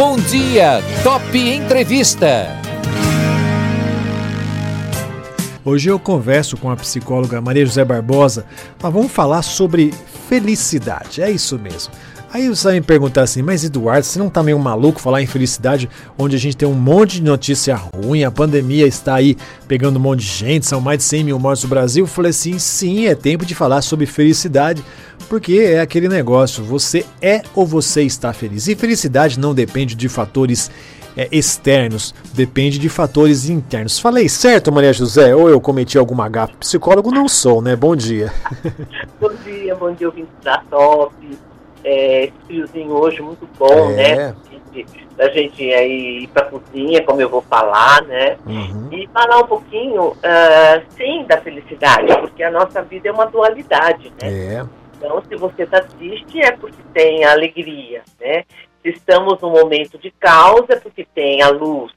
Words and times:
Bom 0.00 0.16
dia, 0.16 0.80
Top 1.04 1.38
Entrevista. 1.38 2.48
Hoje 5.62 5.90
eu 5.90 5.98
converso 5.98 6.56
com 6.56 6.70
a 6.70 6.76
psicóloga 6.76 7.38
Maria 7.38 7.66
José 7.66 7.84
Barbosa, 7.84 8.46
mas 8.82 8.92
vamos 8.94 9.12
falar 9.12 9.42
sobre 9.42 9.92
felicidade. 10.26 11.20
É 11.20 11.30
isso 11.30 11.58
mesmo. 11.58 11.92
Aí 12.32 12.48
você 12.48 12.68
vai 12.68 12.74
me 12.74 12.80
perguntar 12.80 13.22
assim, 13.22 13.42
mas 13.42 13.62
Eduardo, 13.62 14.06
você 14.06 14.18
não 14.18 14.30
tá 14.30 14.42
meio 14.42 14.58
maluco 14.58 15.00
falar 15.00 15.20
em 15.20 15.26
felicidade, 15.26 15.90
onde 16.16 16.34
a 16.34 16.38
gente 16.38 16.56
tem 16.56 16.66
um 16.66 16.72
monte 16.72 17.16
de 17.16 17.24
notícia 17.24 17.74
ruim, 17.74 18.22
a 18.22 18.30
pandemia 18.30 18.86
está 18.86 19.16
aí 19.16 19.36
pegando 19.66 19.98
um 19.98 20.02
monte 20.02 20.20
de 20.20 20.26
gente, 20.26 20.64
são 20.64 20.80
mais 20.80 20.98
de 20.98 21.04
100 21.04 21.24
mil 21.24 21.38
mortos 21.40 21.64
no 21.64 21.68
Brasil? 21.68 22.04
Eu 22.04 22.08
falei 22.08 22.30
assim, 22.30 22.56
sim, 22.58 23.06
é 23.06 23.16
tempo 23.16 23.44
de 23.44 23.52
falar 23.52 23.82
sobre 23.82 24.06
felicidade, 24.06 24.82
porque 25.30 25.60
é 25.60 25.80
aquele 25.80 26.08
negócio, 26.08 26.64
você 26.64 27.06
é 27.22 27.40
ou 27.54 27.64
você 27.64 28.02
está 28.02 28.32
feliz. 28.32 28.66
E 28.66 28.74
felicidade 28.74 29.38
não 29.38 29.54
depende 29.54 29.94
de 29.94 30.08
fatores 30.08 30.68
é, 31.16 31.28
externos, 31.30 32.12
depende 32.34 32.80
de 32.80 32.88
fatores 32.88 33.48
internos. 33.48 34.00
Falei 34.00 34.28
certo, 34.28 34.72
Maria 34.72 34.92
José? 34.92 35.32
Ou 35.32 35.48
eu 35.48 35.60
cometi 35.60 35.96
alguma 35.96 36.28
gafa? 36.28 36.52
Psicólogo 36.58 37.12
não 37.12 37.28
sou, 37.28 37.62
né? 37.62 37.76
Bom 37.76 37.94
dia. 37.94 38.32
bom 39.20 39.30
dia, 39.44 39.74
bom 39.76 39.92
dia, 39.92 40.08
ouvinte 40.08 40.30
da 40.42 40.58
Top 40.68 41.14
é, 41.84 42.24
esse 42.24 42.32
friozinho 42.46 42.90
hoje 42.92 43.22
muito 43.22 43.48
bom, 43.58 43.90
é. 43.92 44.16
né? 44.16 44.36
Da 45.16 45.28
gente 45.28 45.62
aí 45.74 46.24
ir 46.24 46.26
pra 46.28 46.44
cozinha, 46.44 47.02
como 47.04 47.20
eu 47.20 47.28
vou 47.28 47.42
falar, 47.42 48.02
né? 48.02 48.36
Uhum. 48.46 48.88
E 48.92 49.08
falar 49.08 49.38
um 49.38 49.46
pouquinho, 49.46 50.08
uh, 50.08 50.82
sim, 50.96 51.24
da 51.28 51.38
felicidade, 51.38 52.16
porque 52.20 52.42
a 52.42 52.50
nossa 52.50 52.82
vida 52.82 53.08
é 53.08 53.12
uma 53.12 53.26
dualidade, 53.26 54.12
né? 54.20 54.28
É. 54.28 54.64
Então, 55.00 55.22
se 55.26 55.34
você 55.34 55.62
está 55.62 55.80
triste, 55.80 56.42
é 56.42 56.52
porque 56.52 56.82
tem 56.92 57.24
alegria, 57.24 58.02
né? 58.20 58.44
Se 58.82 58.90
estamos 58.90 59.40
num 59.40 59.50
momento 59.50 59.96
de 59.96 60.10
caos, 60.10 60.68
é 60.68 60.76
porque 60.76 61.06
tem 61.14 61.40
a 61.40 61.48
luz, 61.48 61.90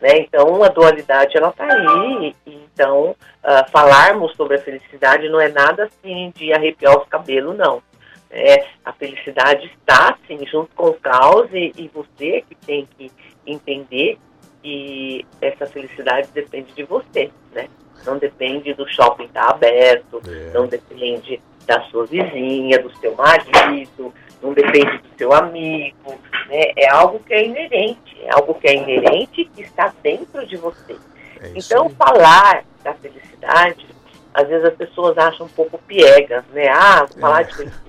né? 0.00 0.18
Então, 0.18 0.62
a 0.62 0.68
dualidade, 0.68 1.36
ela 1.36 1.48
está 1.48 1.64
aí. 1.64 2.32
Então, 2.46 3.10
uh, 3.10 3.70
falarmos 3.72 4.36
sobre 4.36 4.56
a 4.56 4.60
felicidade 4.60 5.28
não 5.28 5.40
é 5.40 5.48
nada 5.48 5.84
assim 5.84 6.32
de 6.36 6.52
arrepiar 6.52 6.96
os 6.96 7.08
cabelos, 7.08 7.56
não. 7.56 7.82
É, 8.30 8.66
a 8.84 8.92
felicidade 8.92 9.66
está, 9.66 10.16
sim, 10.26 10.38
junto 10.46 10.70
com 10.76 10.88
o 10.88 10.94
caos 10.94 11.48
e, 11.52 11.72
e 11.76 11.90
você 11.92 12.44
que 12.48 12.54
tem 12.54 12.88
que 12.96 13.10
entender 13.44 14.16
que 14.62 15.26
essa 15.40 15.66
felicidade 15.66 16.28
depende 16.32 16.72
de 16.72 16.84
você, 16.84 17.30
né? 17.52 17.68
Não 18.06 18.16
depende 18.16 18.74
do 18.74 18.88
shopping 18.88 19.24
estar 19.24 19.46
tá 19.46 19.50
aberto, 19.50 20.20
é. 20.26 20.52
não 20.52 20.66
depende 20.66 21.40
da 21.66 21.80
sua 21.84 22.06
vizinha, 22.06 22.78
do 22.78 22.94
seu 22.98 23.14
marido, 23.14 24.12
não 24.42 24.52
depende 24.52 24.98
do 24.98 25.18
seu 25.18 25.32
amigo, 25.32 26.14
né? 26.48 26.72
É 26.76 26.88
algo 26.90 27.18
que 27.20 27.32
é 27.32 27.46
inerente, 27.46 28.20
é 28.22 28.34
algo 28.34 28.54
que 28.54 28.68
é 28.68 28.74
inerente 28.74 29.44
que 29.46 29.62
está 29.62 29.92
dentro 30.02 30.46
de 30.46 30.56
você. 30.56 30.96
É 31.40 31.52
então, 31.54 31.86
aí. 31.86 31.94
falar 31.94 32.64
da 32.82 32.92
felicidade, 32.94 33.86
às 34.32 34.48
vezes 34.48 34.66
as 34.66 34.74
pessoas 34.74 35.16
acham 35.16 35.46
um 35.46 35.50
pouco 35.50 35.78
piegas, 35.78 36.44
né? 36.52 36.68
Ah, 36.68 37.06
falar 37.18 37.42
é. 37.42 37.44
de 37.44 37.54
felicidade 37.56 37.84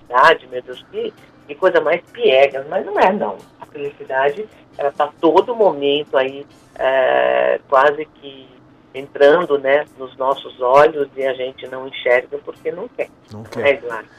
meu 0.49 0.61
Deus, 0.61 0.85
que, 0.91 1.13
que 1.47 1.55
coisa 1.55 1.81
mais 1.81 2.01
piega, 2.11 2.65
mas 2.69 2.85
não 2.85 2.99
é 2.99 3.11
não. 3.11 3.37
A 3.59 3.65
felicidade, 3.65 4.47
ela 4.77 4.89
está 4.89 5.09
todo 5.19 5.55
momento 5.55 6.17
aí, 6.17 6.45
é, 6.77 7.59
quase 7.67 8.05
que 8.05 8.47
entrando, 8.95 9.57
né, 9.57 9.85
nos 9.97 10.15
nossos 10.17 10.59
olhos 10.61 11.09
e 11.15 11.23
a 11.23 11.33
gente 11.33 11.67
não 11.67 11.87
enxerga 11.87 12.37
porque 12.43 12.71
não 12.71 12.87
quer. 12.87 13.09
Não 13.31 13.43
quer. 13.43 13.67
É, 13.67 13.69
Eduardo? 13.71 14.09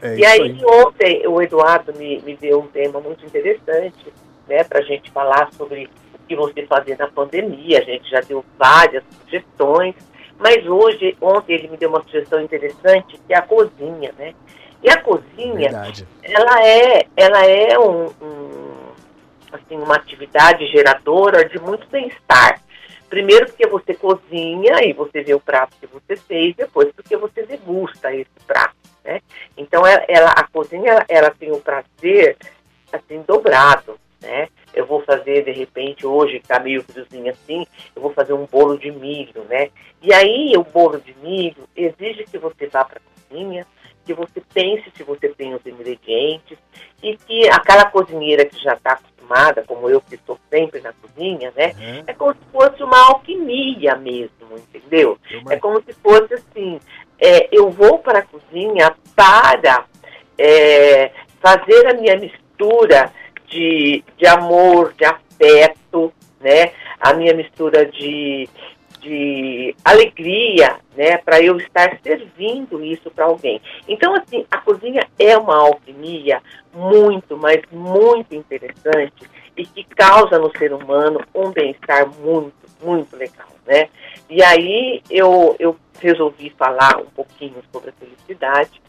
É 0.00 0.16
e 0.16 0.24
aí, 0.24 0.42
aí, 0.42 0.64
ontem 0.64 1.26
o 1.26 1.42
Eduardo 1.42 1.92
me, 1.94 2.20
me 2.22 2.36
deu 2.36 2.60
um 2.60 2.66
tema 2.66 3.00
muito 3.00 3.24
interessante, 3.24 4.12
né, 4.48 4.64
para 4.64 4.80
a 4.80 4.82
gente 4.82 5.10
falar 5.10 5.52
sobre 5.52 5.88
o 6.14 6.18
que 6.26 6.34
você 6.34 6.66
fazia 6.66 6.96
na 6.96 7.08
pandemia. 7.08 7.78
A 7.78 7.84
gente 7.84 8.08
já 8.08 8.20
deu 8.20 8.44
várias 8.58 9.04
sugestões, 9.22 9.94
mas 10.38 10.66
hoje, 10.66 11.16
ontem 11.20 11.54
ele 11.54 11.68
me 11.68 11.76
deu 11.76 11.88
uma 11.88 12.02
sugestão 12.02 12.40
interessante 12.40 13.18
que 13.26 13.32
é 13.32 13.36
a 13.36 13.42
cozinha, 13.42 14.12
né? 14.18 14.34
E 14.82 14.90
a 14.90 15.00
cozinha, 15.00 15.70
Verdade. 15.70 16.08
ela 16.22 16.66
é, 16.66 17.06
ela 17.16 17.46
é 17.46 17.78
um, 17.78 18.06
um, 18.20 18.72
assim, 19.52 19.76
uma 19.76 19.94
atividade 19.94 20.66
geradora 20.66 21.48
de 21.48 21.58
muito 21.60 21.86
bem-estar. 21.88 22.60
Primeiro 23.12 23.44
porque 23.44 23.66
você 23.66 23.92
cozinha 23.92 24.82
e 24.82 24.94
você 24.94 25.22
vê 25.22 25.34
o 25.34 25.38
prato 25.38 25.76
que 25.78 25.86
você 25.86 26.16
fez, 26.16 26.56
depois 26.56 26.90
porque 26.92 27.14
você 27.14 27.42
degusta 27.42 28.10
esse 28.10 28.30
prato, 28.46 28.74
né? 29.04 29.20
Então 29.54 29.86
ela, 29.86 30.02
ela 30.08 30.30
a 30.30 30.44
cozinha 30.44 30.92
ela, 30.92 31.04
ela 31.06 31.30
tem 31.30 31.52
um 31.52 31.60
prazer 31.60 32.38
assim 32.90 33.22
dobrado, 33.28 34.00
né? 34.22 34.48
Eu 34.72 34.86
vou 34.86 35.02
fazer 35.02 35.44
de 35.44 35.50
repente 35.50 36.06
hoje 36.06 36.40
que 36.40 36.48
tá 36.48 36.58
meio 36.58 36.82
friozinho 36.84 37.30
assim, 37.30 37.66
eu 37.94 38.00
vou 38.00 38.14
fazer 38.14 38.32
um 38.32 38.46
bolo 38.46 38.78
de 38.78 38.90
milho, 38.90 39.44
né? 39.44 39.68
E 40.00 40.10
aí 40.14 40.54
o 40.56 40.64
bolo 40.64 40.98
de 40.98 41.14
milho 41.18 41.68
exige 41.76 42.24
que 42.24 42.38
você 42.38 42.66
vá 42.68 42.82
para 42.82 42.96
a 42.96 43.28
cozinha, 43.28 43.66
que 44.06 44.14
você 44.14 44.42
pense 44.54 44.90
se 44.96 45.02
você 45.02 45.28
tem 45.28 45.54
os 45.54 45.66
ingredientes 45.66 46.56
e 47.02 47.14
que 47.18 47.46
aquela 47.50 47.84
cozinheira 47.90 48.46
que 48.46 48.58
já 48.58 48.72
está 48.72 48.98
acostumada, 49.22 49.64
como 49.66 49.88
eu 49.88 50.00
que 50.00 50.16
estou 50.16 50.38
sempre 50.50 50.80
na 50.80 50.92
cozinha, 50.92 51.52
né? 51.56 51.72
Uhum. 51.78 52.04
É 52.06 52.12
como 52.12 52.32
se 52.32 52.40
fosse 52.52 52.82
uma 52.82 52.98
alquimia 53.08 53.96
mesmo, 53.96 54.30
entendeu? 54.56 55.18
É 55.48 55.56
como 55.56 55.80
se 55.82 55.92
fosse 55.94 56.34
assim, 56.34 56.80
é, 57.18 57.48
eu 57.52 57.70
vou 57.70 57.98
para 57.98 58.20
a 58.20 58.22
cozinha 58.22 58.94
para 59.14 59.86
é, 60.36 61.10
fazer 61.40 61.86
a 61.88 61.94
minha 61.94 62.16
mistura 62.16 63.12
de, 63.46 64.04
de 64.16 64.26
amor, 64.26 64.92
de 64.94 65.04
afeto, 65.04 66.12
né? 66.40 66.72
A 67.00 67.14
minha 67.14 67.34
mistura 67.34 67.86
de 67.86 68.48
de 69.02 69.74
alegria, 69.84 70.76
né, 70.96 71.18
para 71.18 71.42
eu 71.42 71.56
estar 71.56 71.98
servindo 72.02 72.82
isso 72.84 73.10
para 73.10 73.24
alguém. 73.24 73.60
Então, 73.88 74.14
assim, 74.14 74.46
a 74.50 74.58
cozinha 74.58 75.06
é 75.18 75.36
uma 75.36 75.56
alquimia 75.56 76.40
muito, 76.72 77.36
mas 77.36 77.60
muito 77.70 78.34
interessante 78.34 79.28
e 79.56 79.66
que 79.66 79.84
causa 79.84 80.38
no 80.38 80.50
ser 80.56 80.72
humano 80.72 81.20
um 81.34 81.50
bem-estar 81.50 82.08
muito, 82.20 82.54
muito 82.80 83.16
legal, 83.16 83.48
né? 83.66 83.88
E 84.30 84.42
aí 84.42 85.02
eu, 85.10 85.54
eu 85.58 85.76
resolvi 86.00 86.50
falar 86.50 86.98
um 86.98 87.06
pouquinho 87.06 87.56
sobre 87.70 87.90
a 87.90 87.92
felicidade, 87.92 88.80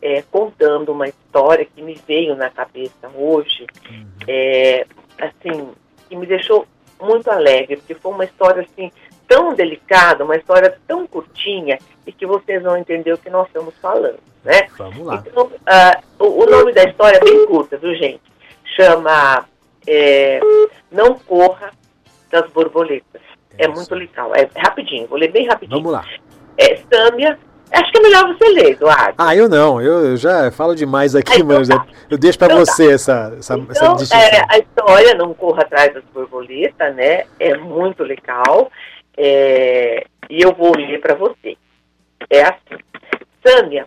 é, 0.00 0.22
contando 0.22 0.92
uma 0.92 1.08
história 1.08 1.66
que 1.66 1.82
me 1.82 1.94
veio 2.06 2.36
na 2.36 2.48
cabeça 2.48 3.10
hoje, 3.14 3.66
uhum. 3.90 4.06
é, 4.28 4.86
assim, 5.18 5.70
que 6.08 6.16
me 6.16 6.26
deixou 6.26 6.66
muito 7.00 7.30
alegre, 7.30 7.76
porque 7.76 7.94
foi 7.94 8.12
uma 8.12 8.24
história 8.24 8.62
assim 8.62 8.90
tão 9.36 9.54
delicada, 9.54 10.24
uma 10.24 10.34
história 10.34 10.78
tão 10.88 11.06
curtinha 11.06 11.78
e 12.06 12.12
que 12.12 12.24
vocês 12.24 12.62
vão 12.62 12.74
entender 12.74 13.12
o 13.12 13.18
que 13.18 13.28
nós 13.28 13.46
estamos 13.48 13.74
falando, 13.82 14.18
né? 14.42 14.66
Vamos 14.78 15.06
lá. 15.06 15.22
Então, 15.26 15.44
uh, 15.44 16.24
o, 16.24 16.44
o, 16.44 16.46
nome 16.46 16.72
da 16.72 16.84
história 16.84 17.18
é 17.18 17.24
bem 17.24 17.46
curta, 17.46 17.76
viu, 17.76 17.94
gente? 17.94 18.22
Chama 18.74 19.44
é, 19.86 20.40
Não 20.90 21.18
Corra 21.18 21.70
das 22.30 22.50
Borboletas. 22.50 23.20
É, 23.58 23.66
é 23.66 23.68
muito 23.68 23.94
legal. 23.94 24.34
É 24.34 24.48
rapidinho, 24.56 25.06
vou 25.06 25.18
ler 25.18 25.30
bem 25.30 25.46
rapidinho. 25.46 25.82
Vamos 25.82 25.92
lá. 25.92 26.04
É 26.56 26.76
Sâmia. 26.90 27.38
Acho 27.70 27.92
que 27.92 27.98
é 27.98 28.00
melhor 28.00 28.28
você 28.28 28.48
ler, 28.48 28.70
Eduardo. 28.70 29.14
Ah, 29.18 29.34
eu 29.34 29.48
não. 29.48 29.82
Eu, 29.82 30.06
eu 30.06 30.16
já 30.16 30.50
falo 30.50 30.74
demais 30.74 31.14
aqui, 31.14 31.34
então, 31.34 31.58
mas 31.58 31.68
tá. 31.68 31.84
eu 32.08 32.16
deixo 32.16 32.38
para 32.38 32.54
então, 32.54 32.64
tá. 32.64 32.72
você 32.72 32.86
tá. 32.86 32.92
essa, 32.94 33.34
essa, 33.38 33.58
então, 33.58 33.96
essa 33.96 34.16
é, 34.16 34.46
a 34.48 34.58
história 34.58 35.14
Não 35.14 35.34
Corra 35.34 35.62
Atrás 35.62 35.92
das 35.92 36.04
Borboletas, 36.14 36.94
né? 36.94 37.24
É 37.38 37.56
muito 37.58 38.02
legal. 38.04 38.70
É, 39.16 40.06
e 40.28 40.42
eu 40.42 40.52
vou 40.54 40.76
ler 40.76 41.00
para 41.00 41.14
você. 41.14 41.56
É 42.28 42.42
assim. 42.42 42.82
Sâmia 43.44 43.86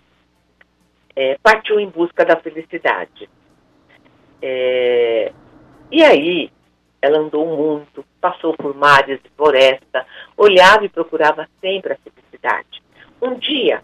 é, 1.15 1.37
partiu 1.41 1.79
em 1.79 1.89
busca 1.89 2.25
da 2.25 2.37
felicidade. 2.37 3.29
É, 4.41 5.31
e 5.91 6.03
aí, 6.03 6.51
ela 7.01 7.19
andou 7.19 7.45
muito, 7.45 8.05
passou 8.21 8.53
por 8.55 8.75
mares 8.75 9.19
e 9.23 9.29
floresta, 9.35 10.05
olhava 10.37 10.85
e 10.85 10.89
procurava 10.89 11.47
sempre 11.59 11.93
a 11.93 11.97
felicidade. 11.97 12.81
Um 13.21 13.35
dia, 13.35 13.81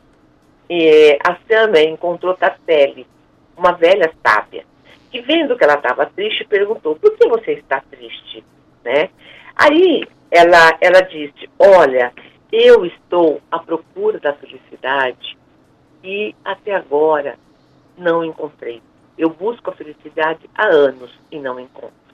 é, 0.70 1.18
a 1.28 1.38
Sâmia 1.48 1.84
encontrou 1.90 2.36
Tartelli, 2.36 3.06
uma 3.58 3.74
velha 3.74 4.14
sábia, 4.26 4.66
que 5.12 5.22
vendo 5.22 5.58
que 5.58 5.64
ela 5.64 5.76
estava 5.76 6.06
triste, 6.06 6.46
perguntou, 6.46 6.96
por 6.96 7.18
que 7.18 7.28
você 7.28 7.54
está 7.54 7.82
triste? 7.82 8.44
Né? 8.84 9.10
Aí 9.56 10.04
ela, 10.32 10.78
ela 10.82 11.02
disse: 11.02 11.50
Olha, 11.60 12.12
eu 12.52 12.86
estou 12.86 13.42
à 13.52 13.60
procura 13.60 14.20
da 14.20 14.34
felicidade 14.34 15.38
e 16.04 16.36
até 16.44 16.76
agora 16.76 17.38
não 17.98 18.24
encontrei. 18.24 18.82
Eu 19.18 19.30
busco 19.30 19.70
a 19.70 19.74
felicidade 19.74 20.50
há 20.56 20.68
anos 20.68 21.12
e 21.32 21.40
não 21.40 21.60
encontro. 21.60 22.06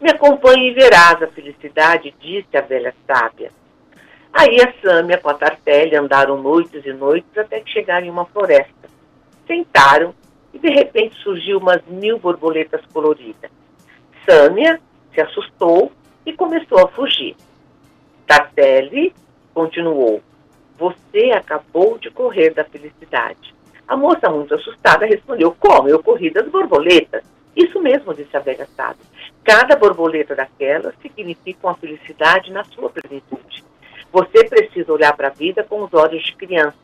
Me 0.00 0.10
acompanhe 0.10 0.70
e 0.70 0.74
verás 0.74 1.22
a 1.22 1.26
felicidade, 1.26 2.14
disse 2.20 2.56
a 2.56 2.60
velha 2.60 2.94
sábia. 3.06 3.50
Aí 4.32 4.60
a 4.60 4.72
Sâmia 4.80 5.18
com 5.18 5.28
a 5.30 5.34
Tartelli 5.34 5.96
andaram 5.96 6.40
noites 6.40 6.84
e 6.84 6.92
noites 6.92 7.36
até 7.36 7.60
que 7.60 7.72
chegaram 7.72 8.06
em 8.06 8.10
uma 8.10 8.24
floresta. 8.26 8.88
Sentaram 9.46 10.14
e 10.52 10.58
de 10.58 10.68
repente 10.68 11.16
surgiu 11.22 11.58
umas 11.58 11.82
mil 11.86 12.18
borboletas 12.18 12.80
coloridas. 12.92 13.50
Sâmia 14.28 14.80
se 15.12 15.20
assustou 15.20 15.90
e 16.28 16.32
começou 16.34 16.78
a 16.78 16.88
fugir. 16.88 17.34
Tartelli 18.26 19.14
continuou: 19.54 20.22
Você 20.78 21.32
acabou 21.32 21.98
de 21.98 22.10
correr 22.10 22.50
da 22.50 22.64
felicidade. 22.64 23.54
A 23.86 23.96
moça, 23.96 24.28
muito 24.28 24.54
assustada, 24.54 25.06
respondeu: 25.06 25.56
Como? 25.58 25.88
Eu 25.88 26.02
corri 26.02 26.30
das 26.30 26.46
borboletas. 26.48 27.24
Isso 27.56 27.80
mesmo, 27.80 28.14
disse 28.14 28.36
a 28.36 28.40
velha 28.40 28.68
sábia. 28.76 29.04
Cada 29.42 29.74
borboleta 29.74 30.36
daquela 30.36 30.92
significa 31.00 31.66
uma 31.66 31.74
felicidade 31.74 32.52
na 32.52 32.62
sua 32.64 32.90
plenitude. 32.90 33.64
Você 34.12 34.44
precisa 34.44 34.92
olhar 34.92 35.16
para 35.16 35.28
a 35.28 35.32
vida 35.32 35.64
com 35.64 35.82
os 35.82 35.92
olhos 35.94 36.22
de 36.22 36.36
criança, 36.36 36.76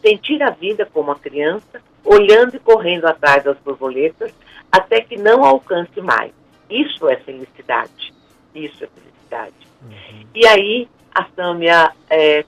sentir 0.00 0.40
a 0.42 0.50
vida 0.50 0.86
como 0.86 1.10
uma 1.10 1.18
criança, 1.18 1.82
olhando 2.04 2.56
e 2.56 2.60
correndo 2.60 3.06
atrás 3.06 3.42
das 3.42 3.58
borboletas 3.58 4.32
até 4.70 5.00
que 5.00 5.16
não 5.16 5.44
alcance 5.44 6.00
mais. 6.00 6.32
Isso 6.70 7.08
é 7.08 7.16
felicidade. 7.16 8.13
Isso 8.54 8.84
é 8.84 8.86
felicidade. 8.86 9.54
Uhum. 9.82 10.26
E 10.34 10.46
aí 10.46 10.88
a 11.14 11.26
Sâmia 11.36 11.92
é, 12.10 12.44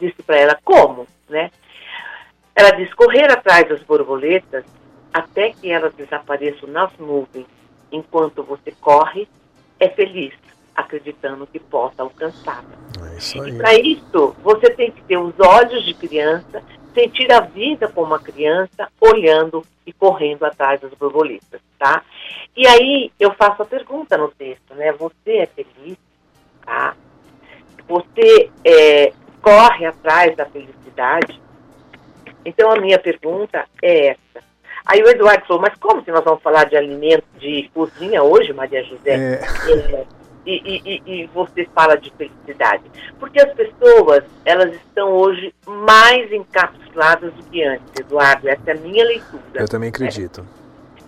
disse 0.00 0.22
para 0.22 0.36
ela 0.36 0.58
como, 0.64 1.06
né? 1.28 1.50
Ela 2.54 2.70
diz 2.72 2.92
correr 2.94 3.30
atrás 3.30 3.68
das 3.68 3.82
borboletas 3.82 4.64
até 5.12 5.50
que 5.52 5.70
elas 5.70 5.94
desapareçam 5.94 6.68
nas 6.68 6.90
nuvens. 6.98 7.46
Enquanto 7.92 8.42
você 8.42 8.72
corre, 8.80 9.28
é 9.78 9.88
feliz, 9.88 10.34
acreditando 10.74 11.46
que 11.46 11.58
possa 11.58 12.02
alcançá-la. 12.02 12.80
É 13.02 13.48
e 13.48 13.56
para 13.56 13.74
isso, 13.74 14.36
você 14.42 14.70
tem 14.70 14.90
que 14.90 15.02
ter 15.02 15.16
os 15.16 15.34
olhos 15.38 15.84
de 15.84 15.94
criança, 15.94 16.62
sentir 16.94 17.32
a 17.32 17.40
vida 17.40 17.88
como 17.88 18.08
uma 18.08 18.18
criança, 18.18 18.88
olhando 19.00 19.64
e 19.86 19.92
correndo 19.92 20.44
atrás 20.44 20.80
das 20.80 20.92
borboletas, 20.94 21.60
tá? 21.78 22.02
E 22.56 22.66
aí 22.66 23.12
eu 23.18 23.32
faço 23.34 23.62
a 23.62 23.66
pergunta 23.66 24.16
no 24.16 24.28
texto, 24.28 24.74
né? 24.74 24.92
Você 24.92 25.38
é 25.38 25.46
feliz, 25.46 25.96
tá? 26.64 26.94
Você 27.88 28.50
é, 28.64 29.12
corre 29.42 29.86
atrás 29.86 30.36
da 30.36 30.46
felicidade? 30.46 31.40
Então 32.44 32.70
a 32.70 32.80
minha 32.80 32.98
pergunta 32.98 33.64
é 33.82 34.08
essa. 34.08 34.44
Aí 34.86 35.02
o 35.02 35.08
Eduardo 35.08 35.46
falou, 35.46 35.62
mas 35.62 35.74
como 35.78 36.02
se 36.02 36.10
nós 36.10 36.24
vamos 36.24 36.42
falar 36.42 36.64
de 36.64 36.76
alimento, 36.76 37.24
de 37.38 37.70
cozinha 37.74 38.22
hoje, 38.22 38.52
Maria 38.52 38.82
José? 38.82 39.14
É. 39.14 39.40
É, 39.70 40.06
e, 40.46 40.82
e, 40.84 41.02
e, 41.06 41.26
você 41.28 41.66
fala 41.74 41.96
de 41.96 42.10
felicidade. 42.12 42.84
Porque 43.18 43.40
as 43.40 43.52
pessoas, 43.52 44.24
elas 44.44 44.74
estão 44.74 45.12
hoje 45.12 45.54
mais 45.66 46.32
encapsuladas 46.32 47.32
do 47.34 47.42
que 47.44 47.62
antes, 47.62 47.86
Eduardo. 47.98 48.48
Essa 48.48 48.70
é 48.70 48.72
a 48.72 48.76
minha 48.76 49.04
leitura. 49.04 49.42
Eu 49.54 49.68
também 49.68 49.90
acredito. 49.90 50.42
Né? 50.42 50.48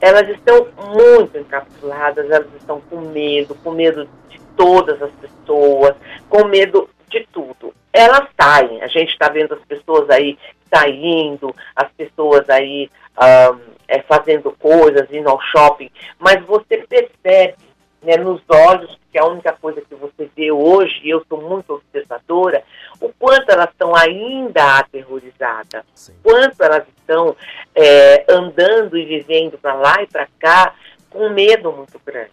Elas 0.01 0.29
estão 0.29 0.67
muito 0.97 1.39
encapsuladas, 1.39 2.29
elas 2.31 2.53
estão 2.59 2.81
com 2.91 3.01
medo, 3.01 3.55
com 3.57 3.71
medo 3.71 4.09
de 4.29 4.41
todas 4.57 5.01
as 5.01 5.13
pessoas, 5.13 5.95
com 6.29 6.45
medo 6.45 6.89
de 7.09 7.27
tudo. 7.33 7.73
Elas 7.93 8.27
saem, 8.41 8.83
a 8.83 8.89
gente 8.89 9.11
está 9.11 9.29
vendo 9.29 9.55
as 9.55 9.65
pessoas 9.65 10.09
aí 10.11 10.39
saindo, 10.75 11.55
as 11.77 11.91
pessoas 11.93 12.49
aí 12.49 12.91
um, 13.19 13.73
é, 13.87 14.01
fazendo 14.03 14.51
coisas, 14.53 15.13
indo 15.13 15.29
ao 15.29 15.41
shopping, 15.41 15.91
mas 16.19 16.43
você 16.47 16.79
percebe 16.79 17.55
né, 18.03 18.17
nos 18.17 18.43
olhos, 18.49 18.99
que 19.11 19.19
é 19.19 19.21
a 19.21 19.27
única 19.27 19.53
coisa 19.53 19.81
que 19.81 19.95
você 19.95 20.29
vê 20.35 20.51
hoje, 20.51 21.01
e 21.05 21.11
eu 21.11 21.25
sou 21.29 21.41
muito 21.41 21.75
observadora, 21.75 22.63
o 23.01 23.11
quanto 23.19 23.51
elas 23.51 23.71
estão 23.71 23.95
ainda 23.95 24.79
aterrorizadas, 24.79 25.85
Sim. 25.95 26.15
quanto 26.23 26.63
elas 26.63 26.85
estão 26.99 27.37
é, 27.75 28.25
andando 28.29 28.97
e 28.97 29.05
vivendo 29.05 29.59
para 29.59 29.75
lá 29.75 30.03
e 30.03 30.07
para 30.07 30.27
cá 30.39 30.75
com 31.11 31.29
medo 31.29 31.73
muito 31.73 32.01
grande. 32.05 32.31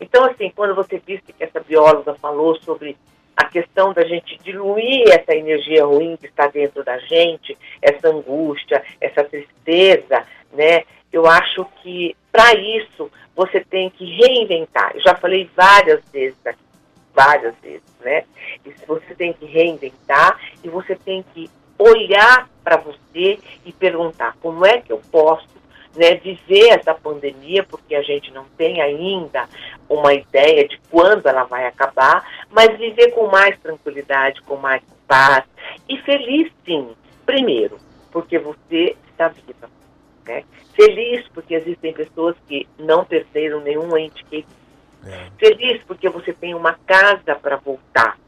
Então, 0.00 0.24
assim, 0.24 0.52
quando 0.54 0.74
você 0.74 1.00
disse 1.06 1.32
que 1.32 1.42
essa 1.42 1.60
bióloga 1.60 2.14
falou 2.14 2.56
sobre 2.56 2.96
a 3.36 3.44
questão 3.44 3.92
da 3.92 4.02
gente 4.04 4.38
diluir 4.42 5.08
essa 5.10 5.34
energia 5.34 5.84
ruim 5.84 6.16
que 6.16 6.26
está 6.26 6.48
dentro 6.48 6.82
da 6.82 6.98
gente, 6.98 7.56
essa 7.82 8.08
angústia, 8.08 8.82
essa 9.00 9.22
tristeza, 9.22 10.24
né? 10.52 10.84
Eu 11.12 11.26
acho 11.26 11.64
que 11.82 12.16
para 12.32 12.54
isso 12.54 13.10
você 13.34 13.60
tem 13.60 13.90
que 13.90 14.04
reinventar. 14.04 14.92
Eu 14.94 15.00
já 15.00 15.14
falei 15.14 15.48
várias 15.54 16.00
vezes 16.10 16.38
aqui, 16.44 16.58
várias 17.14 17.54
vezes, 17.62 17.82
né? 18.00 18.24
Você 18.86 19.14
tem 19.14 19.32
que 19.32 19.46
reinventar 19.46 20.38
e 20.62 20.68
você 20.68 20.94
tem 20.94 21.24
que 21.34 21.50
olhar 21.78 22.48
para 22.64 22.78
você 22.78 23.38
e 23.64 23.72
perguntar 23.72 24.36
como 24.40 24.64
é 24.64 24.80
que 24.80 24.92
eu 24.92 25.00
posso 25.10 25.56
né, 25.96 26.14
viver 26.16 26.68
essa 26.68 26.94
pandemia, 26.94 27.64
porque 27.64 27.94
a 27.94 28.02
gente 28.02 28.30
não 28.32 28.44
tem 28.56 28.80
ainda 28.80 29.48
uma 29.88 30.12
ideia 30.12 30.68
de 30.68 30.78
quando 30.90 31.26
ela 31.26 31.44
vai 31.44 31.66
acabar, 31.66 32.46
mas 32.50 32.76
viver 32.78 33.12
com 33.12 33.26
mais 33.28 33.58
tranquilidade, 33.60 34.42
com 34.42 34.56
mais 34.56 34.82
paz 35.06 35.44
e 35.88 35.96
feliz 35.98 36.52
sim. 36.64 36.94
Primeiro, 37.24 37.78
porque 38.12 38.38
você 38.38 38.96
está 39.10 39.28
viva. 39.28 39.68
Né? 40.26 40.44
Feliz 40.74 41.26
porque 41.28 41.54
existem 41.54 41.92
pessoas 41.92 42.36
que 42.48 42.66
não 42.78 43.04
perderam 43.04 43.60
nenhum 43.60 43.96
ente 43.96 44.24
querido. 44.24 44.48
É. 45.06 45.30
Feliz 45.38 45.82
porque 45.84 46.08
você 46.08 46.32
tem 46.32 46.54
uma 46.54 46.74
casa 46.86 47.34
para 47.34 47.56
voltar. 47.56 48.18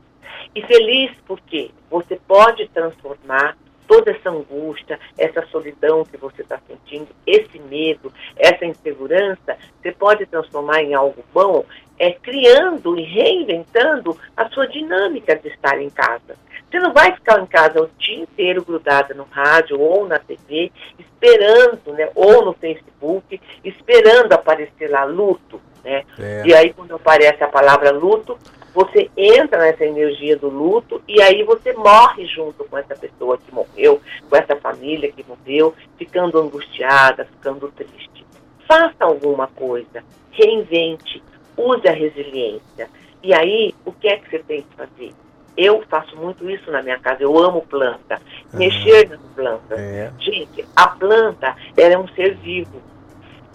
E 0.55 0.62
feliz 0.62 1.11
porque 1.27 1.71
você 1.91 2.17
pode 2.17 2.69
transformar 2.69 3.56
toda 3.88 4.12
essa 4.12 4.31
angústia, 4.31 5.00
essa 5.17 5.44
solidão 5.46 6.05
que 6.05 6.17
você 6.19 6.43
está 6.43 6.61
sentindo, 6.69 7.08
esse 7.26 7.58
medo, 7.58 8.12
essa 8.37 8.64
insegurança, 8.64 9.56
você 9.82 9.90
pode 9.90 10.26
transformar 10.26 10.82
em 10.82 10.94
algo 10.94 11.25
bom, 11.32 11.64
é 11.99 12.12
criando 12.12 12.96
e 12.96 13.02
reinventando 13.02 14.17
a 14.37 14.49
sua 14.50 14.69
dinâmica 14.69 15.35
de 15.35 15.49
estar 15.49 15.81
em 15.81 15.90
casa. 15.90 16.37
Você 16.70 16.79
não 16.79 16.93
vai 16.93 17.12
ficar 17.14 17.40
em 17.40 17.46
casa 17.46 17.81
o 17.82 17.90
dia 17.99 18.20
inteiro 18.20 18.62
grudada 18.62 19.14
no 19.14 19.25
rádio 19.25 19.81
ou 19.81 20.06
na 20.06 20.19
TV, 20.19 20.70
esperando, 20.99 21.94
né, 21.94 22.11
ou 22.14 22.44
no 22.44 22.52
Facebook, 22.52 23.40
esperando 23.64 24.35
aparecer 24.35 24.90
lá 24.90 25.05
luto, 25.05 25.61
né? 25.82 26.05
É. 26.19 26.43
E 26.44 26.55
aí 26.55 26.73
quando 26.75 26.94
aparece 26.94 27.43
a 27.43 27.49
palavra 27.49 27.90
luto, 27.90 28.38
você 28.75 29.11
entra 29.17 29.59
nessa 29.59 29.85
energia 29.85 30.37
do 30.37 30.49
luto 30.49 31.03
e 31.09 31.20
aí 31.20 31.43
você 31.43 31.73
morre 31.73 32.26
junto 32.26 32.65
com 32.65 32.79
essa 32.79 32.94
pessoa 32.94 33.38
que 33.38 33.53
morreu, 33.53 34.00
com 34.29 34.37
essa 34.37 34.56
família 34.56 35.11
que 35.11 35.25
morreu, 35.26 35.75
ficando 35.97 36.38
angustiada, 36.38 37.25
ficando 37.25 37.69
triste. 37.69 38.26
Faça 38.67 39.05
alguma 39.05 39.47
coisa, 39.47 40.05
reinvente, 40.31 41.23
use 41.56 41.88
a 41.88 41.93
resiliência. 41.93 42.88
E 43.23 43.35
aí, 43.35 43.75
o 43.85 43.92
que 43.92 44.09
é 44.09 44.19
que 44.19 44.31
você 44.31 44.38
tem 44.40 44.62
que 44.62 44.76
fazer? 44.76 45.12
Eu 45.57 45.83
faço 45.88 46.16
muito 46.16 46.49
isso 46.49 46.71
na 46.71 46.83
minha 46.83 46.99
casa, 47.00 47.23
eu 47.23 47.37
amo 47.37 47.62
planta, 47.62 48.21
mexer 48.54 49.09
nas 49.09 49.21
plantas. 49.35 49.78
É. 49.78 50.12
Gente, 50.21 50.64
a 50.76 50.87
planta, 50.87 51.57
ela 51.76 51.95
é 51.95 51.99
um 51.99 52.07
ser 52.09 52.37
vivo 52.37 52.81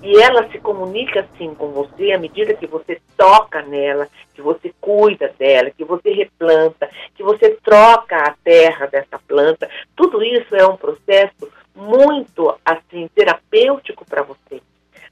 e 0.04 0.22
ela 0.22 0.50
se 0.52 0.60
comunica 0.60 1.22
assim 1.22 1.56
com 1.56 1.70
você 1.70 2.12
à 2.12 2.20
medida 2.20 2.54
que 2.54 2.68
você 2.68 3.02
toca 3.16 3.62
nela, 3.62 4.10
que 4.36 4.42
você 4.42 4.74
cuida 4.82 5.34
dela, 5.40 5.72
que 5.72 5.86
você 5.86 6.12
replanta, 6.12 6.90
que 7.16 7.24
você 7.24 7.58
troca 7.64 8.18
a 8.18 8.36
terra 8.44 8.86
dessa 8.86 9.18
planta. 9.26 9.70
Tudo 9.96 10.22
isso 10.22 10.54
é 10.56 10.68
um 10.68 10.76
processo 10.76 11.50
muito 11.74 12.54
assim 12.66 13.10
terapêutico 13.16 14.04
para 14.06 14.24
você. 14.24 14.62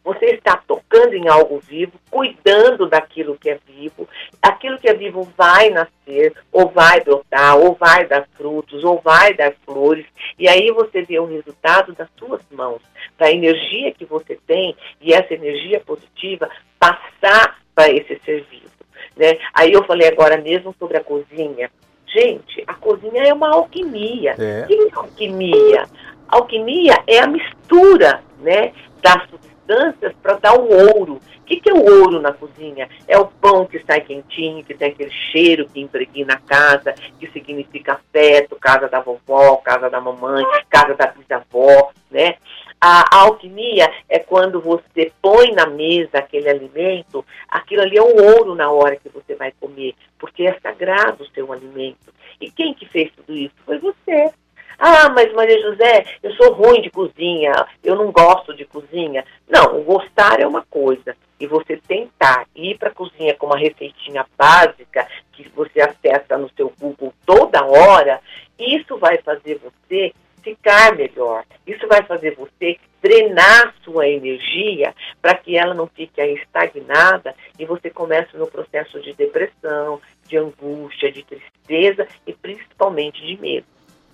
Você 0.04 0.26
está 0.26 0.58
tocando 0.58 1.14
em 1.14 1.28
algo 1.28 1.60
vivo, 1.60 1.94
cuidando 2.10 2.90
daquilo 2.90 3.38
que 3.38 3.52
é 3.52 3.60
vivo. 3.68 4.10
Aquilo 4.42 4.80
que 4.80 4.90
é 4.90 4.94
vivo 4.94 5.32
vai 5.38 5.70
nascer, 5.70 6.34
ou 6.52 6.70
vai 6.70 7.02
brotar, 7.02 7.56
ou 7.58 7.76
vai 7.76 8.08
dar 8.08 8.28
frutos, 8.34 8.84
ou 8.84 9.00
vai 9.00 9.34
dar 9.34 9.54
flores. 9.64 10.06
E 10.40 10.50
aí 10.50 10.72
você 10.72 11.04
vê 11.04 11.20
o 11.20 11.28
resultado 11.28 11.94
das 11.94 12.10
suas 12.18 12.42
mãos, 12.50 12.82
da 13.22 13.32
energia 13.32 13.92
que 13.92 14.04
você 14.04 14.36
tem 14.48 14.76
e 15.00 15.14
essa 15.14 15.32
energia 15.32 15.80
positiva 15.80 16.50
passar 16.80 17.60
para 17.76 17.92
esse 17.92 18.20
ser 18.26 18.44
vivo. 18.50 18.72
Né? 19.16 19.38
Aí 19.54 19.72
eu 19.72 19.84
falei 19.84 20.08
agora 20.08 20.38
mesmo 20.38 20.76
sobre 20.80 20.98
a 20.98 21.04
cozinha. 21.04 21.70
Gente, 22.08 22.64
a 22.66 22.74
cozinha 22.74 23.22
é 23.28 23.32
uma 23.32 23.54
alquimia. 23.54 24.36
É. 24.40 24.66
que 24.66 24.74
é 24.74 24.90
alquimia? 24.96 25.84
Alquimia 26.28 27.04
é 27.06 27.20
a 27.20 27.28
mistura 27.28 28.24
né, 28.40 28.74
das 29.04 29.30
substâncias 29.30 30.14
para 30.20 30.40
dar 30.40 30.60
o 30.60 30.98
ouro. 30.98 31.20
O 31.42 31.44
que, 31.46 31.62
que 31.62 31.70
é 31.70 31.74
o 31.74 32.02
ouro 32.02 32.20
na 32.20 32.34
cozinha? 32.34 32.90
É 33.08 33.20
o 33.20 33.28
pão 33.28 33.68
que 33.68 33.84
sai 33.86 34.02
quentinho, 34.02 34.64
que 34.64 34.74
tem 34.74 34.90
aquele 34.90 35.12
cheiro 35.12 35.68
que 35.68 35.80
impregna 35.80 36.34
a 36.34 36.40
casa, 36.40 36.96
que 37.20 37.30
significa 37.32 37.94
afeto, 37.94 38.56
casa 38.56 38.88
da 38.88 39.00
vovó, 39.00 39.58
casa 39.58 39.90
da 39.90 40.02
mamãe, 40.02 40.44
casa 40.70 40.96
da 40.96 41.08
bisavó, 41.08 41.92
né? 42.10 42.36
A 42.84 43.16
alquimia 43.16 43.94
é 44.10 44.18
quando 44.18 44.60
você 44.60 45.12
põe 45.22 45.52
na 45.52 45.68
mesa 45.68 46.18
aquele 46.18 46.50
alimento, 46.50 47.24
aquilo 47.48 47.84
ali 47.84 47.96
é 47.96 48.02
um 48.02 48.16
ouro 48.38 48.56
na 48.56 48.72
hora 48.72 48.96
que 48.96 49.08
você 49.08 49.36
vai 49.36 49.54
comer, 49.60 49.94
porque 50.18 50.48
é 50.48 50.60
sagrado 50.60 51.24
o 51.24 51.28
seu 51.28 51.54
alimento. 51.54 52.12
E 52.40 52.50
quem 52.50 52.74
que 52.74 52.88
fez 52.88 53.12
tudo 53.16 53.38
isso? 53.38 53.54
Foi 53.66 53.78
você. 53.78 54.32
Ah, 54.80 55.10
mas 55.10 55.32
Maria 55.32 55.62
José, 55.62 56.06
eu 56.24 56.34
sou 56.34 56.54
ruim 56.54 56.82
de 56.82 56.90
cozinha, 56.90 57.54
eu 57.84 57.96
não 57.96 58.12
gosto 58.12 58.52
de 58.56 58.66
cozinha. 58.66 59.24
Não, 59.48 59.84
gostar 59.84 60.40
é 60.40 60.48
uma 60.48 60.64
coisa, 60.64 61.16
e 61.40 61.46
você 61.46 61.78
tentar 61.78 62.48
ir 62.56 62.80
para 62.80 62.90
a 62.90 62.94
cozinha 62.94 63.36
com 63.36 63.46
uma 63.46 63.60
receitinha 63.60 64.26
básica 64.36 65.08
que 65.34 65.48
você 65.50 65.82
acessa 65.82 66.36
no 66.36 66.50
seu 66.58 66.74
Google 66.80 67.14
toda 67.28 67.64
hora, 67.64 68.20
isso 68.58 68.98
vai 68.98 69.20
fazer 69.20 69.60
você 69.60 70.14
ficar 70.42 70.96
melhor. 70.96 71.44
Isso 71.66 71.88
vai 71.88 72.04
fazer 72.04 72.36
você 72.36 72.78
drenar 73.02 73.74
sua 73.84 74.08
energia 74.08 74.94
para 75.22 75.36
que 75.36 75.58
ela 75.58 75.74
não 75.74 75.88
fique 75.88 76.22
estagnada 76.22 77.34
e 77.58 77.66
você 77.66 77.90
comece 77.90 78.38
no 78.38 78.48
processo 78.48 79.02
de 79.02 79.14
depressão, 79.14 80.00
de 80.28 80.38
angústia, 80.38 81.12
de 81.12 81.24
tristeza 81.24 82.08
e 82.28 82.34
principalmente 82.34 83.26
de 83.26 83.42
medo. 83.42 83.66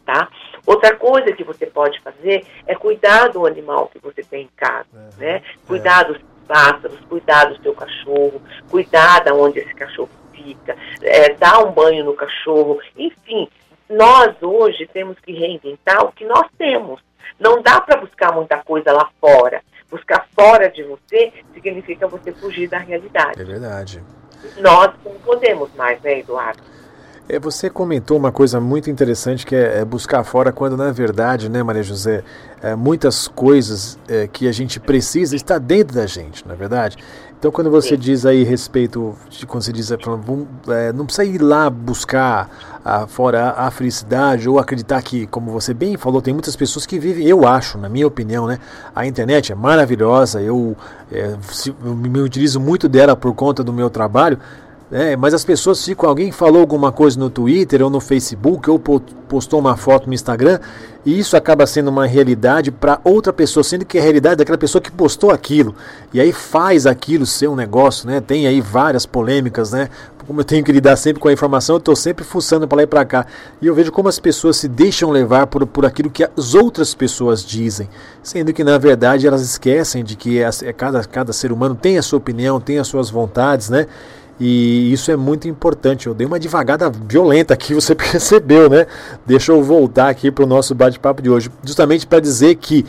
Tá? 0.05 0.29
Outra 0.65 0.95
coisa 0.95 1.33
que 1.33 1.43
você 1.43 1.65
pode 1.65 1.99
fazer 1.99 2.45
é 2.65 2.73
cuidar 2.73 3.27
do 3.27 3.45
animal 3.45 3.89
que 3.89 3.99
você 3.99 4.23
tem 4.23 4.43
em 4.43 4.49
casa, 4.55 4.87
né? 5.17 5.43
Cuidar 5.67 6.03
dos 6.03 6.17
pássaros, 6.47 6.97
cuidar 7.09 7.45
do 7.45 7.61
seu 7.61 7.75
cachorro, 7.75 8.41
cuidar 8.71 9.21
de 9.25 9.31
onde 9.33 9.59
esse 9.59 9.75
cachorro 9.75 10.09
fica, 10.31 10.77
é, 11.01 11.33
dar 11.33 11.59
um 11.59 11.73
banho 11.73 12.05
no 12.05 12.13
cachorro, 12.13 12.79
enfim, 12.95 13.49
nós 13.89 14.33
hoje 14.57 14.89
temos 14.91 15.19
que 15.19 15.31
reinventar 15.31 16.03
o 16.03 16.11
que 16.11 16.25
nós 16.25 16.47
temos. 16.57 17.01
Não 17.39 17.61
dá 17.61 17.79
para 17.79 17.99
buscar 17.99 18.33
muita 18.33 18.57
coisa 18.57 18.91
lá 18.91 19.09
fora. 19.21 19.61
Buscar 19.89 20.27
fora 20.35 20.69
de 20.69 20.83
você 20.83 21.31
significa 21.53 22.07
você 22.07 22.31
fugir 22.33 22.67
da 22.67 22.79
realidade. 22.79 23.41
É 23.41 23.45
verdade. 23.45 24.03
Nós 24.57 24.93
não 25.05 25.13
podemos 25.19 25.73
mais, 25.75 26.01
né, 26.01 26.19
Eduardo? 26.19 26.61
É, 27.29 27.37
você 27.37 27.69
comentou 27.69 28.17
uma 28.17 28.31
coisa 28.31 28.61
muito 28.61 28.89
interessante 28.89 29.45
que 29.45 29.53
é, 29.53 29.79
é, 29.79 29.85
buscar 29.85 30.23
fora, 30.23 30.53
quando 30.53 30.77
na 30.77 30.91
verdade, 30.93 31.49
né, 31.49 31.61
Maria 31.61 31.83
José, 31.83 32.23
é, 32.61 32.73
muitas 32.73 33.27
coisas 33.27 33.99
é, 34.07 34.27
que 34.27 34.47
a 34.47 34.51
gente 34.53 34.79
precisa 34.79 35.35
está 35.35 35.57
dentro 35.57 35.95
da 35.95 36.07
gente, 36.07 36.47
na 36.47 36.53
é 36.53 36.57
verdade. 36.57 36.97
Então, 37.37 37.51
quando 37.51 37.69
você 37.69 37.89
Sim. 37.89 37.97
diz 37.97 38.25
aí 38.25 38.43
respeito, 38.43 39.13
quando 39.45 39.61
você 39.61 39.73
diz, 39.73 39.91
é, 39.91 40.93
não 40.93 41.05
precisa 41.05 41.25
ir 41.25 41.39
lá 41.39 41.69
buscar 41.69 42.49
a, 42.83 43.05
fora 43.05 43.51
a, 43.51 43.69
felicidade 43.69 44.49
ou 44.49 44.57
acreditar 44.57 45.01
que, 45.03 45.27
como 45.27 45.51
você 45.51 45.71
bem 45.73 45.97
falou, 45.97 46.19
tem 46.19 46.33
muitas 46.33 46.55
pessoas 46.55 46.85
que 46.85 46.97
vivem, 46.97 47.27
eu 47.27 47.45
acho, 47.45 47.77
na 47.77 47.89
minha 47.89 48.07
opinião, 48.07 48.47
né? 48.47 48.57
A 48.95 49.05
internet 49.05 49.51
é 49.51 49.55
maravilhosa, 49.55 50.41
eu, 50.41 50.75
é, 51.11 51.35
se, 51.51 51.75
eu 51.85 51.93
me 51.93 52.21
utilizo 52.21 52.59
muito 52.59 52.89
dela 52.89 53.15
por 53.15 53.35
conta 53.35 53.63
do 53.63 53.71
meu 53.71 53.89
trabalho, 53.89 54.39
é, 54.91 55.17
mas 55.17 55.33
as 55.33 55.43
pessoas 55.43 55.83
ficam, 55.83 56.07
alguém 56.07 56.31
falou 56.31 56.61
alguma 56.61 56.93
coisa 56.93 57.19
no 57.19 57.29
Twitter 57.29 57.81
ou 57.81 57.89
no 57.89 57.99
Facebook 57.99 58.69
ou 58.69 58.79
postou 58.79 59.59
uma 59.59 59.75
foto 59.75 60.07
no 60.07 60.13
Instagram 60.13 60.59
e 61.05 61.19
isso 61.19 61.35
acaba 61.35 61.65
sendo 61.65 61.89
uma 61.89 62.05
realidade 62.05 62.71
para 62.71 62.99
outra 63.03 63.33
pessoa, 63.33 63.63
sendo 63.63 63.85
que 63.85 63.97
é 63.97 64.01
a 64.01 64.03
realidade 64.03 64.37
daquela 64.37 64.57
pessoa 64.57 64.81
que 64.81 64.91
postou 64.91 65.31
aquilo. 65.31 65.75
E 66.13 66.19
aí 66.21 66.31
faz 66.31 66.85
aquilo 66.85 67.25
ser 67.25 67.47
um 67.47 67.55
negócio, 67.55 68.07
né? 68.07 68.21
Tem 68.21 68.47
aí 68.47 68.59
várias 68.61 69.05
polêmicas, 69.05 69.71
né? 69.71 69.89
Como 70.25 70.41
eu 70.41 70.43
tenho 70.43 70.63
que 70.63 70.71
lidar 70.71 70.97
sempre 70.97 71.21
com 71.21 71.29
a 71.29 71.33
informação, 71.33 71.75
eu 71.75 71.79
estou 71.79 71.95
sempre 71.95 72.25
fuçando 72.25 72.67
para 72.67 72.77
lá 72.77 72.83
e 72.83 72.87
para 72.87 73.05
cá. 73.05 73.25
E 73.61 73.67
eu 73.67 73.73
vejo 73.73 73.89
como 73.89 74.09
as 74.09 74.19
pessoas 74.19 74.57
se 74.57 74.67
deixam 74.67 75.09
levar 75.09 75.47
por, 75.47 75.65
por 75.65 75.85
aquilo 75.85 76.09
que 76.09 76.25
as 76.25 76.53
outras 76.53 76.93
pessoas 76.93 77.43
dizem, 77.45 77.89
sendo 78.21 78.51
que 78.51 78.61
na 78.61 78.77
verdade 78.77 79.25
elas 79.25 79.41
esquecem 79.41 80.03
de 80.03 80.17
que 80.17 80.41
é, 80.41 80.49
cada, 80.73 81.01
cada 81.05 81.31
ser 81.31 81.53
humano 81.53 81.73
tem 81.73 81.97
a 81.97 82.01
sua 82.01 82.17
opinião, 82.17 82.59
tem 82.59 82.79
as 82.79 82.87
suas 82.87 83.09
vontades, 83.09 83.69
né? 83.69 83.87
E 84.39 84.91
isso 84.93 85.11
é 85.11 85.15
muito 85.15 85.47
importante. 85.47 86.07
Eu 86.07 86.13
dei 86.13 86.27
uma 86.27 86.39
devagada 86.39 86.89
violenta 86.89 87.53
aqui, 87.53 87.73
você 87.75 87.95
percebeu, 87.95 88.69
né? 88.69 88.85
Deixa 89.25 89.51
eu 89.51 89.63
voltar 89.63 90.09
aqui 90.09 90.31
para 90.31 90.43
o 90.43 90.47
nosso 90.47 90.75
bate-papo 90.75 91.21
de 91.21 91.29
hoje, 91.29 91.49
justamente 91.63 92.05
para 92.05 92.19
dizer 92.19 92.55
que 92.55 92.85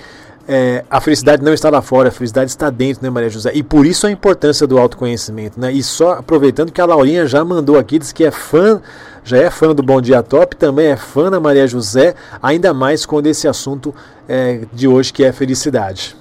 é, 0.51 0.83
a 0.89 0.99
felicidade 0.99 1.45
não 1.45 1.53
está 1.53 1.69
lá 1.69 1.83
fora, 1.83 2.09
a 2.09 2.11
felicidade 2.13 2.51
está 2.51 2.71
dentro, 2.71 3.03
né, 3.03 3.11
Maria 3.11 3.29
José? 3.29 3.51
E 3.55 3.63
por 3.63 3.85
isso 3.85 4.07
a 4.07 4.11
importância 4.11 4.67
do 4.67 4.79
autoconhecimento, 4.79 5.61
né? 5.61 5.71
E 5.71 5.83
só 5.83 6.13
aproveitando 6.13 6.73
que 6.73 6.81
a 6.81 6.87
Laurinha 6.87 7.27
já 7.27 7.45
mandou 7.45 7.79
aqui, 7.79 7.99
diz 7.99 8.13
que 8.13 8.25
é 8.25 8.31
fã, 8.31 8.81
já 9.23 9.37
é 9.37 9.51
fã 9.51 9.75
do 9.75 9.83
Bom 9.83 10.01
Dia 10.01 10.23
Top, 10.23 10.57
também 10.57 10.87
é 10.87 10.97
fã 10.97 11.31
da 11.31 11.39
Maria 11.39 11.67
José, 11.67 12.15
ainda 12.43 12.73
mais 12.73 13.05
quando 13.05 13.27
esse 13.27 13.47
assunto 13.47 13.95
é, 14.27 14.63
de 14.73 14.89
hoje 14.89 15.13
que 15.13 15.23
é 15.23 15.33
felicidade. 15.33 16.17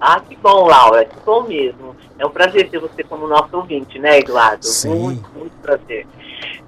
Ah, 0.00 0.18
que 0.18 0.34
bom, 0.36 0.66
Laura, 0.66 1.04
que 1.04 1.14
bom 1.24 1.42
mesmo. 1.42 1.89
É 2.20 2.26
um 2.26 2.30
prazer 2.30 2.68
ter 2.68 2.78
você 2.78 3.02
como 3.02 3.26
nosso 3.26 3.56
ouvinte, 3.56 3.98
né, 3.98 4.18
Eduardo? 4.18 4.66
Sim. 4.66 4.94
Muito, 4.94 5.30
muito 5.30 5.56
prazer. 5.62 6.06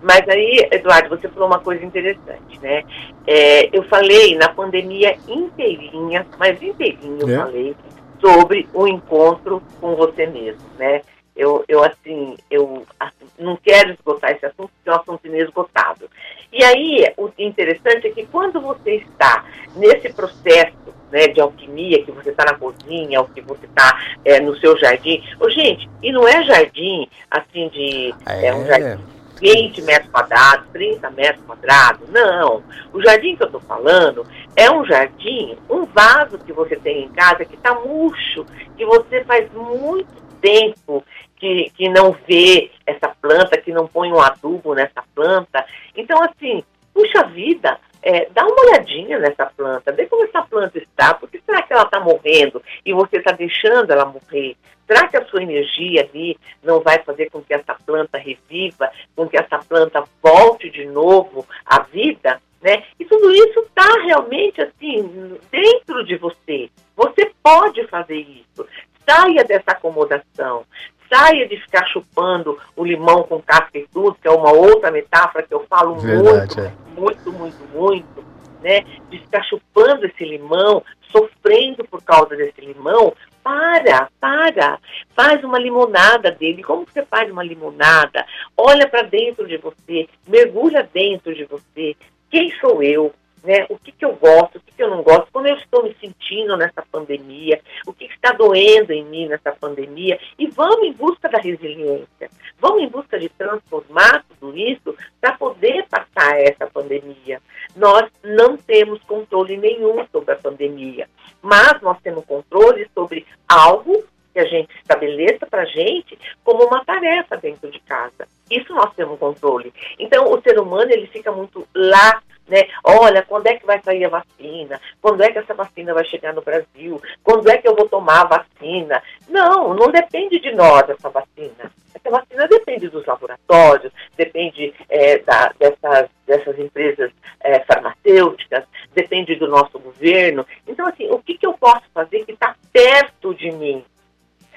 Mas 0.03 0.27
aí, 0.27 0.67
Eduardo, 0.73 1.11
você 1.11 1.29
falou 1.29 1.47
uma 1.47 1.59
coisa 1.59 1.85
interessante, 1.85 2.59
né? 2.63 2.83
É, 3.27 3.69
eu 3.77 3.83
falei 3.85 4.35
na 4.35 4.49
pandemia 4.49 5.15
inteirinha, 5.29 6.27
mas 6.39 6.61
inteirinho 6.63 7.29
é. 7.29 7.35
eu 7.35 7.39
falei 7.39 7.77
sobre 8.19 8.67
o 8.73 8.89
encontro 8.89 9.63
com 9.79 9.95
você 9.95 10.27
mesmo, 10.27 10.63
né? 10.79 11.03
Eu, 11.37 11.63
eu 11.69 11.85
assim, 11.85 12.35
eu 12.51 12.87
assim, 12.99 13.27
não 13.39 13.57
quero 13.57 13.91
esgotar 13.91 14.31
esse 14.31 14.47
assunto, 14.47 14.71
porque 14.71 14.89
é 14.89 14.93
um 14.93 14.97
assunto 14.97 15.27
inesgotável. 15.27 16.09
E 16.51 16.65
aí, 16.65 17.13
o 17.19 17.31
interessante 17.39 18.07
é 18.07 18.11
que 18.11 18.25
quando 18.27 18.59
você 18.59 18.97
está 18.97 19.45
nesse 19.77 20.11
processo 20.15 20.95
né, 21.13 21.29
de 21.29 21.41
alquimia, 21.41 22.03
que 22.03 22.11
você 22.11 22.31
está 22.31 22.45
na 22.45 22.55
cozinha, 22.55 23.21
ou 23.21 23.27
que 23.27 23.43
você 23.43 23.67
está 23.67 24.01
é, 24.25 24.41
no 24.41 24.57
seu 24.59 24.77
jardim. 24.79 25.23
Ô, 25.39 25.49
gente, 25.51 25.89
e 26.03 26.11
não 26.11 26.27
é 26.27 26.43
jardim 26.43 27.07
assim 27.31 27.69
de. 27.69 28.15
É, 28.27 28.47
é 28.47 28.55
um 28.55 28.67
jardim 28.67 29.03
20 29.43 29.83
metros 29.83 30.11
quadrados, 30.11 30.69
30 30.73 31.11
metros 31.11 31.45
quadrados. 31.45 32.09
Não. 32.11 32.63
O 32.93 33.03
jardim 33.03 33.35
que 33.35 33.43
eu 33.43 33.47
estou 33.47 33.61
falando 33.61 34.25
é 34.55 34.71
um 34.71 34.85
jardim, 34.85 35.57
um 35.69 35.85
vaso 35.85 36.39
que 36.39 36.53
você 36.53 36.77
tem 36.77 37.05
em 37.05 37.09
casa 37.09 37.45
que 37.45 37.57
está 37.57 37.75
murcho, 37.75 38.47
que 38.77 38.87
você 38.87 39.25
faz 39.25 39.53
muito 39.53 40.23
tempo 40.41 41.05
que, 41.37 41.73
que 41.77 41.89
não 41.89 42.17
vê 42.29 42.71
essa 42.87 43.09
planta, 43.21 43.61
que 43.61 43.73
não 43.73 43.89
põe 43.89 44.13
um 44.13 44.21
adubo 44.21 44.75
nessa 44.75 45.03
planta. 45.13 45.67
Então, 45.97 46.23
assim, 46.23 46.63
puxa 46.95 47.25
vida, 47.25 47.79
é, 48.03 48.29
dá 48.31 48.45
uma 48.45 48.63
olhadinha 48.67 49.19
nessa 49.19 49.47
planta, 49.47 49.93
vê 49.93 50.07
como 50.07 50.25
essa 50.25 50.43
planta 50.43 50.79
está, 50.79 51.15
porque 51.15 51.41
será 51.45 51.63
que 51.63 51.73
ela 51.73 51.85
está 51.85 52.01
morrendo 52.01 52.63
e 52.85 52.93
você 52.93 53.19
está 53.19 53.33
deixando 53.33 53.91
ela 53.93 54.05
morrer? 54.05 54.57
Será 54.87 55.07
que 55.09 55.17
a 55.17 55.25
sua 55.27 55.43
energia 55.43 56.03
ali 56.03 56.37
não 56.63 56.81
vai 56.81 56.99
fazer 56.99 57.31
com 57.31 57.41
que 57.41 57.55
essa 57.55 57.75
planta 57.87 58.19
reviva, 58.19 58.91
com 59.15 59.29
que 59.29 59.39
essa 59.39 59.59
planta 59.59 60.05
volte 60.23 60.69
de 60.69 60.85
novo 60.85 61.47
à 61.65 61.81
vida? 61.81 62.41
Né? 62.61 62.85
E 62.99 63.05
tudo 63.05 63.33
isso 63.33 63.61
está 63.61 63.87
realmente 64.05 64.61
assim 64.61 65.39
dentro 65.51 66.05
de 66.05 66.17
você. 66.17 66.71
Você 66.97 67.33
pode 67.43 67.87
fazer 67.89 68.19
isso. 68.19 68.67
Saia 69.09 69.45
dessa 69.45 69.73
acomodação 69.73 70.65
saia 71.13 71.47
de 71.47 71.59
ficar 71.59 71.87
chupando 71.89 72.59
o 72.75 72.85
limão 72.85 73.23
com 73.25 73.43
casca 73.43 73.79
e 73.79 73.87
tudo, 73.93 74.17
que 74.21 74.27
é 74.27 74.31
uma 74.31 74.51
outra 74.51 74.91
metáfora 74.91 75.45
que 75.45 75.53
eu 75.53 75.67
falo 75.69 75.97
Verdade, 75.97 76.57
muito, 76.57 76.61
é. 76.61 76.73
muito, 76.99 77.33
muito, 77.33 77.69
muito, 77.75 78.25
né? 78.63 78.81
De 79.11 79.19
ficar 79.19 79.43
chupando 79.45 80.07
esse 80.07 80.25
limão, 80.25 80.83
sofrendo 81.11 81.85
por 81.85 82.03
causa 82.03 82.35
desse 82.35 82.61
limão, 82.63 83.13
para, 83.45 84.09
para, 84.19 84.79
faz 85.15 85.45
uma 85.45 85.59
limonada 85.59 86.31
dele. 86.31 86.63
Como 86.63 86.87
você 86.87 87.05
faz 87.05 87.31
uma 87.31 87.45
limonada? 87.45 88.25
Olha 88.57 88.89
para 88.89 89.03
dentro 89.03 89.47
de 89.47 89.59
você, 89.59 90.09
mergulha 90.27 90.89
dentro 90.93 91.35
de 91.35 91.45
você. 91.45 91.95
Quem 92.31 92.51
sou 92.59 92.83
eu? 92.83 93.13
Né? 93.43 93.67
O 93.69 93.79
que, 93.79 93.93
que 93.93 94.05
eu 94.05 94.15
gosto, 94.15 94.57
o 94.57 94.61
que, 94.61 94.73
que 94.73 94.83
eu 94.83 94.91
não 94.91 95.03
gosto, 95.03 95.29
como 95.33 95.47
eu 95.47 95.57
estou 95.57 95.83
me 95.83 95.95
sentindo 96.01 96.57
nessa 96.57 96.83
pandemia, 96.91 97.61
o 97.87 97.93
que, 97.93 98.07
que 98.07 98.15
está 98.15 98.33
doendo 98.33 98.93
em 98.93 99.05
mim 99.05 99.29
nessa 99.29 99.53
pandemia, 99.53 100.19
e 100.39 100.47
vamos 100.49 100.87
em 100.87 100.93
busca 100.93 101.29
da 101.29 101.39
resiliência, 101.39 102.31
vamos 102.59 102.83
em 102.83 102.89
busca 102.89 103.19
de 103.19 103.29
transformar 103.29 104.25
tudo 104.29 104.57
isso 104.57 104.95
para 105.21 105.37
poder 105.37 105.87
passar 105.89 106.41
essa 106.41 106.67
pandemia. 106.67 107.41
Nós 107.75 108.09
não 108.23 108.57
temos 108.57 109.03
controle 109.03 109.57
nenhum 109.57 110.07
sobre 110.13 110.33
a 110.33 110.39
pandemia, 110.39 111.09
mas 111.41 111.81
nós 111.81 111.99
temos 112.01 112.25
controle 112.25 112.89
sobre 112.95 113.27
algo 113.49 114.05
que 114.33 114.41
a 114.41 114.47
gente 114.47 114.69
estabeleça 114.77 115.47
para 115.47 115.63
a 115.63 115.67
gente 115.67 116.19
como 116.45 116.65
uma 116.65 116.85
tarefa 116.85 117.37
dentro 117.37 117.71
de 117.71 117.81
casa. 117.81 118.27
Isso 118.51 118.73
nós 118.75 118.95
temos 118.95 119.19
controle. 119.19 119.73
Então, 119.99 120.33
o 120.33 120.41
ser 120.43 120.59
humano 120.59 120.91
ele 120.91 121.07
fica 121.07 121.31
muito 121.33 121.67
lá 121.75 122.23
né? 122.49 122.69
Olha, 122.85 123.23
quando 123.23 123.47
é 123.47 123.57
que 123.57 123.65
vai 123.65 123.81
sair 123.83 124.05
a 124.05 124.09
vacina? 124.09 124.81
Quando 125.01 125.23
é 125.23 125.31
que 125.31 125.39
essa 125.39 125.55
vacina 125.55 125.95
vai 125.95 126.05
chegar 126.05 126.35
no 126.35 126.43
Brasil? 126.43 127.01
Quando 127.23 127.49
é 127.49 127.57
que 127.57 127.69
eu 127.69 127.75
vou 127.75 127.89
tomar 127.89 128.23
a 128.23 128.39
vacina? 128.39 129.03
Não, 129.29 129.75
não 129.75 129.91
depende 129.91 130.39
de 130.41 130.53
nós 130.53 130.89
essa 130.89 131.09
vacina. 131.09 131.73
Essa 131.95 132.11
vacina 132.11 132.49
depende 132.49 132.89
dos 132.89 133.07
laboratórios, 133.07 133.93
depende 134.17 134.75
é, 134.89 135.19
da, 135.19 135.53
dessas, 135.59 136.11
dessas 136.27 136.59
empresas 136.59 137.11
é, 137.41 137.61
farmacêuticas, 137.61 138.65
depende 138.93 139.37
do 139.37 139.47
nosso 139.47 139.79
governo. 139.79 140.45
Então, 140.67 140.87
assim, 140.87 141.09
o 141.11 141.19
que, 141.19 141.39
que 141.39 141.47
eu 141.47 141.55
posso 141.55 141.85
fazer 141.95 142.25
que 142.25 142.33
está 142.33 142.57
perto 142.73 143.35
de 143.35 143.51
mim? 143.53 143.85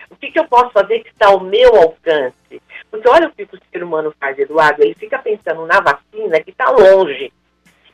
O 0.10 0.16
que, 0.16 0.32
que 0.32 0.40
eu 0.40 0.48
posso 0.48 0.72
fazer 0.72 1.00
que 1.00 1.10
está 1.10 1.28
ao 1.28 1.40
meu 1.40 1.76
alcance? 1.76 2.62
Porque 2.90 3.10
olha 3.10 3.28
o 3.28 3.32
que 3.32 3.44
o 3.44 3.60
ser 3.72 3.84
humano 3.84 4.14
faz, 4.20 4.38
Eduardo, 4.38 4.84
ele 4.84 4.96
fica 4.96 5.20
pensando 5.20 5.66
na 5.66 5.80
vacina 5.80 6.40
que 6.42 6.52
está 6.52 6.70
longe 6.70 7.32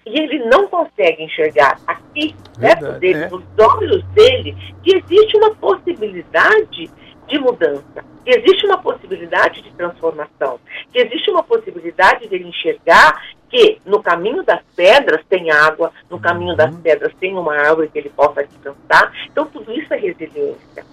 e 0.06 0.20
ele 0.20 0.46
não 0.46 0.68
consegue 0.68 1.24
enxergar 1.24 1.80
aqui, 1.86 2.36
perto 2.60 3.00
dele, 3.00 3.24
é. 3.24 3.30
nos 3.30 3.44
olhos 3.60 4.04
dele, 4.10 4.56
que 4.84 4.96
existe 4.96 5.38
uma 5.38 5.54
possibilidade 5.56 6.90
de 7.28 7.40
mudança. 7.40 8.04
que 8.24 8.30
existe 8.30 8.66
uma 8.68 8.78
possibilidade 8.78 9.64
de 9.64 9.72
transformação, 9.72 10.60
que 10.92 11.00
existe 11.00 11.32
uma 11.32 11.42
possibilidade 11.42 12.28
dele 12.28 12.48
enxergar 12.48 13.20
que 13.50 13.82
no 13.86 14.02
caminho 14.02 14.44
das 14.44 14.62
pedras 14.76 15.26
tem 15.28 15.50
água, 15.50 15.92
no 16.10 16.20
caminho 16.20 16.56
das 16.56 16.72
uhum. 16.72 16.82
pedras 16.82 17.14
tem 17.20 17.36
uma 17.36 17.56
árvore 17.56 17.90
que 17.90 17.98
ele 17.98 18.10
possa 18.10 18.44
descansar. 18.44 19.12
Então, 19.26 19.46
tudo 19.48 19.72
isso 19.74 19.94
é 19.94 19.98
resiliência. 19.98 20.86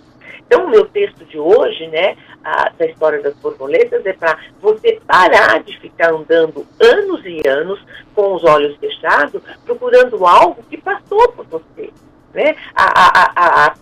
Então, 0.48 0.64
o 0.64 0.70
meu 0.70 0.86
texto 0.86 1.26
de 1.26 1.38
hoje, 1.38 1.86
né, 1.88 2.16
a, 2.42 2.70
da 2.70 2.86
história 2.86 3.20
das 3.20 3.34
borboletas, 3.34 4.04
é 4.06 4.14
para 4.14 4.38
você 4.62 4.98
parar 5.06 5.62
de 5.62 5.78
ficar 5.78 6.10
andando 6.10 6.66
anos 6.80 7.20
e 7.26 7.46
anos 7.46 7.78
com 8.14 8.34
os 8.34 8.42
olhos 8.44 8.74
fechados, 8.78 9.42
procurando 9.66 10.26
algo 10.26 10.62
que 10.70 10.78
passou 10.78 11.28
por 11.32 11.44
você. 11.44 11.90
Né? 12.32 12.56
A, 12.74 12.84
a, 12.84 13.32
a, 13.36 13.66
a 13.66 13.74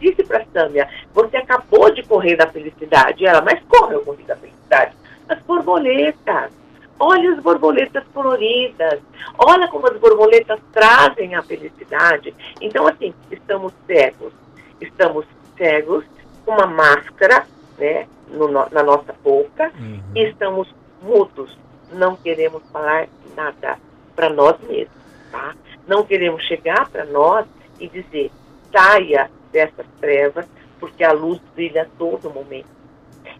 disse 0.00 0.24
para 0.24 0.46
Sâmia, 0.46 0.88
você 1.12 1.36
acabou 1.36 1.90
de 1.90 2.02
correr 2.02 2.36
da 2.36 2.46
felicidade. 2.46 3.26
Ela, 3.26 3.42
mas 3.42 3.60
como 3.68 3.92
eu 3.92 4.00
corri 4.00 4.22
da 4.24 4.36
felicidade? 4.36 4.96
As 5.28 5.38
borboletas. 5.42 6.52
Olha 6.98 7.32
as 7.32 7.40
borboletas 7.40 8.02
coloridas. 8.14 9.00
Olha 9.36 9.68
como 9.68 9.86
as 9.88 9.98
borboletas 9.98 10.58
trazem 10.72 11.34
a 11.34 11.42
felicidade. 11.42 12.34
Então, 12.62 12.86
assim, 12.86 13.12
estamos 13.30 13.72
cegos. 13.86 14.32
Estamos 14.80 15.26
cegos, 15.58 16.04
uma 16.46 16.66
máscara 16.66 17.46
né, 17.76 18.06
no, 18.28 18.48
na 18.48 18.82
nossa 18.82 19.12
boca, 19.22 19.70
uhum. 19.78 20.00
e 20.14 20.24
estamos 20.24 20.72
mudos. 21.02 21.58
Não 21.92 22.16
queremos 22.16 22.62
falar 22.70 23.08
nada 23.36 23.78
para 24.16 24.30
nós 24.30 24.58
mesmos. 24.62 24.96
Tá? 25.30 25.54
Não 25.86 26.04
queremos 26.04 26.42
chegar 26.44 26.88
para 26.88 27.04
nós 27.04 27.46
e 27.78 27.88
dizer, 27.88 28.30
saia 28.72 29.30
dessas 29.52 29.86
trevas, 30.00 30.46
porque 30.80 31.04
a 31.04 31.12
luz 31.12 31.40
brilha 31.54 31.82
a 31.82 31.98
todo 31.98 32.30
momento. 32.30 32.68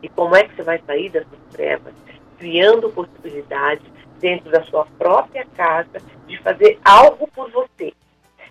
E 0.02 0.08
como 0.08 0.36
é 0.36 0.44
que 0.44 0.54
você 0.54 0.62
vai 0.62 0.80
sair 0.86 1.10
dessas 1.10 1.38
trevas? 1.50 1.92
Criando 2.38 2.90
possibilidades 2.90 3.84
dentro 4.20 4.50
da 4.50 4.62
sua 4.64 4.86
própria 4.98 5.46
casa 5.56 6.00
de 6.26 6.38
fazer 6.38 6.78
algo 6.84 7.28
por 7.28 7.50
você. 7.50 7.92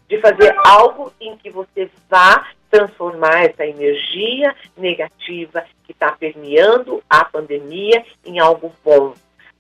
De 0.08 0.20
fazer 0.20 0.56
algo 0.66 1.12
em 1.20 1.38
que 1.38 1.50
você 1.50 1.90
vá 2.10 2.48
transformar 2.70 3.46
essa 3.46 3.66
energia 3.66 4.56
negativa 4.78 5.66
que 5.84 5.92
está 5.92 6.12
permeando 6.12 7.04
a 7.10 7.26
pandemia 7.26 8.06
em 8.26 8.40
algo 8.40 8.72
bom. 8.84 9.14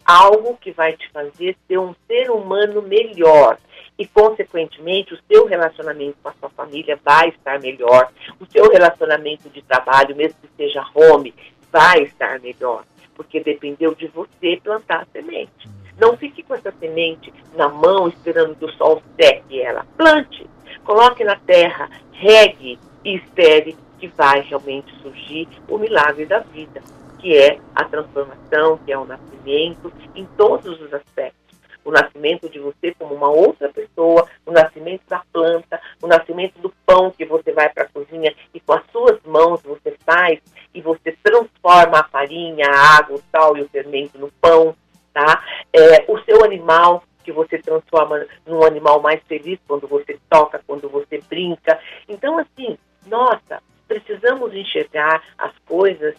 Algo 0.05 0.57
que 0.57 0.71
vai 0.71 0.93
te 0.93 1.09
fazer 1.09 1.55
ser 1.67 1.79
um 1.79 1.93
ser 2.07 2.29
humano 2.31 2.81
melhor, 2.81 3.57
e, 3.97 4.05
consequentemente, 4.05 5.13
o 5.13 5.19
seu 5.27 5.45
relacionamento 5.45 6.17
com 6.21 6.29
a 6.29 6.33
sua 6.33 6.49
família 6.49 6.99
vai 7.03 7.29
estar 7.29 7.59
melhor, 7.59 8.11
o 8.39 8.45
seu 8.45 8.69
relacionamento 8.69 9.49
de 9.49 9.61
trabalho, 9.63 10.15
mesmo 10.15 10.37
que 10.41 10.49
seja 10.55 10.85
home, 10.93 11.33
vai 11.71 12.03
estar 12.03 12.39
melhor, 12.39 12.85
porque 13.15 13.39
dependeu 13.39 13.95
de 13.95 14.07
você 14.07 14.59
plantar 14.63 15.01
a 15.01 15.07
semente. 15.11 15.67
Não 15.99 16.15
fique 16.15 16.43
com 16.43 16.53
essa 16.53 16.71
semente 16.79 17.33
na 17.55 17.67
mão 17.67 18.07
esperando 18.07 18.55
que 18.55 18.65
o 18.65 18.73
sol 18.73 19.01
seque 19.19 19.59
ela. 19.59 19.85
Plante, 19.97 20.47
coloque 20.83 21.23
na 21.23 21.35
terra, 21.35 21.89
regue 22.11 22.77
e 23.07 23.15
espere 23.15 23.77
que 23.99 24.07
vai 24.09 24.41
realmente 24.41 24.93
surgir 25.01 25.47
o 25.69 25.77
milagre 25.77 26.25
da 26.25 26.39
vida, 26.39 26.81
que 27.19 27.35
é 27.35 27.57
a 27.73 27.85
transformação, 27.85 28.77
que 28.85 28.91
é 28.91 28.97
o 28.97 29.05
nascimento, 29.05 29.91
em 30.13 30.25
todos 30.37 30.79
os 30.81 30.93
aspectos 30.93 31.47
o 31.85 31.91
nascimento 31.91 32.49
de 32.49 32.59
você 32.59 32.93
como 32.99 33.15
uma 33.15 33.29
outra 33.29 33.69
pessoa, 33.69 34.27
o 34.45 34.51
nascimento 34.51 35.03
da 35.07 35.23
planta, 35.31 35.79
o 36.01 36.07
nascimento 36.07 36.59
do 36.59 36.69
pão 36.85 37.11
que 37.11 37.23
você 37.23 37.53
vai 37.53 37.69
para 37.69 37.83
a 37.83 37.87
cozinha 37.87 38.35
e 38.53 38.59
com 38.59 38.73
as 38.73 38.83
suas 38.91 39.17
mãos 39.25 39.61
você 39.63 39.95
faz 40.05 40.41
e 40.73 40.81
você 40.81 41.17
transforma 41.23 42.01
a 42.01 42.03
farinha, 42.03 42.65
a 42.69 42.97
água, 42.97 43.15
o 43.15 43.23
sal 43.31 43.55
e 43.55 43.61
o 43.61 43.69
fermento 43.69 44.19
no 44.19 44.29
pão, 44.41 44.75
tá? 45.13 45.41
É, 45.71 46.03
o 46.09 46.19
seu 46.23 46.43
animal 46.43 47.03
que 47.23 47.31
você 47.31 47.57
transforma 47.57 48.25
num 48.45 48.65
animal 48.65 49.01
mais 49.01 49.21
feliz 49.23 49.57
quando 49.65 49.87
você 49.87 50.19
toca, 50.29 50.61
quando 50.67 50.89
você 50.89 51.21
brinca. 51.29 51.79
Então, 52.07 52.37
assim, 52.37 52.77
nossa, 53.07 53.61
precisamos 53.87 54.53
enxergar 54.53 55.23
as 55.37 55.53
coisas 55.65 56.15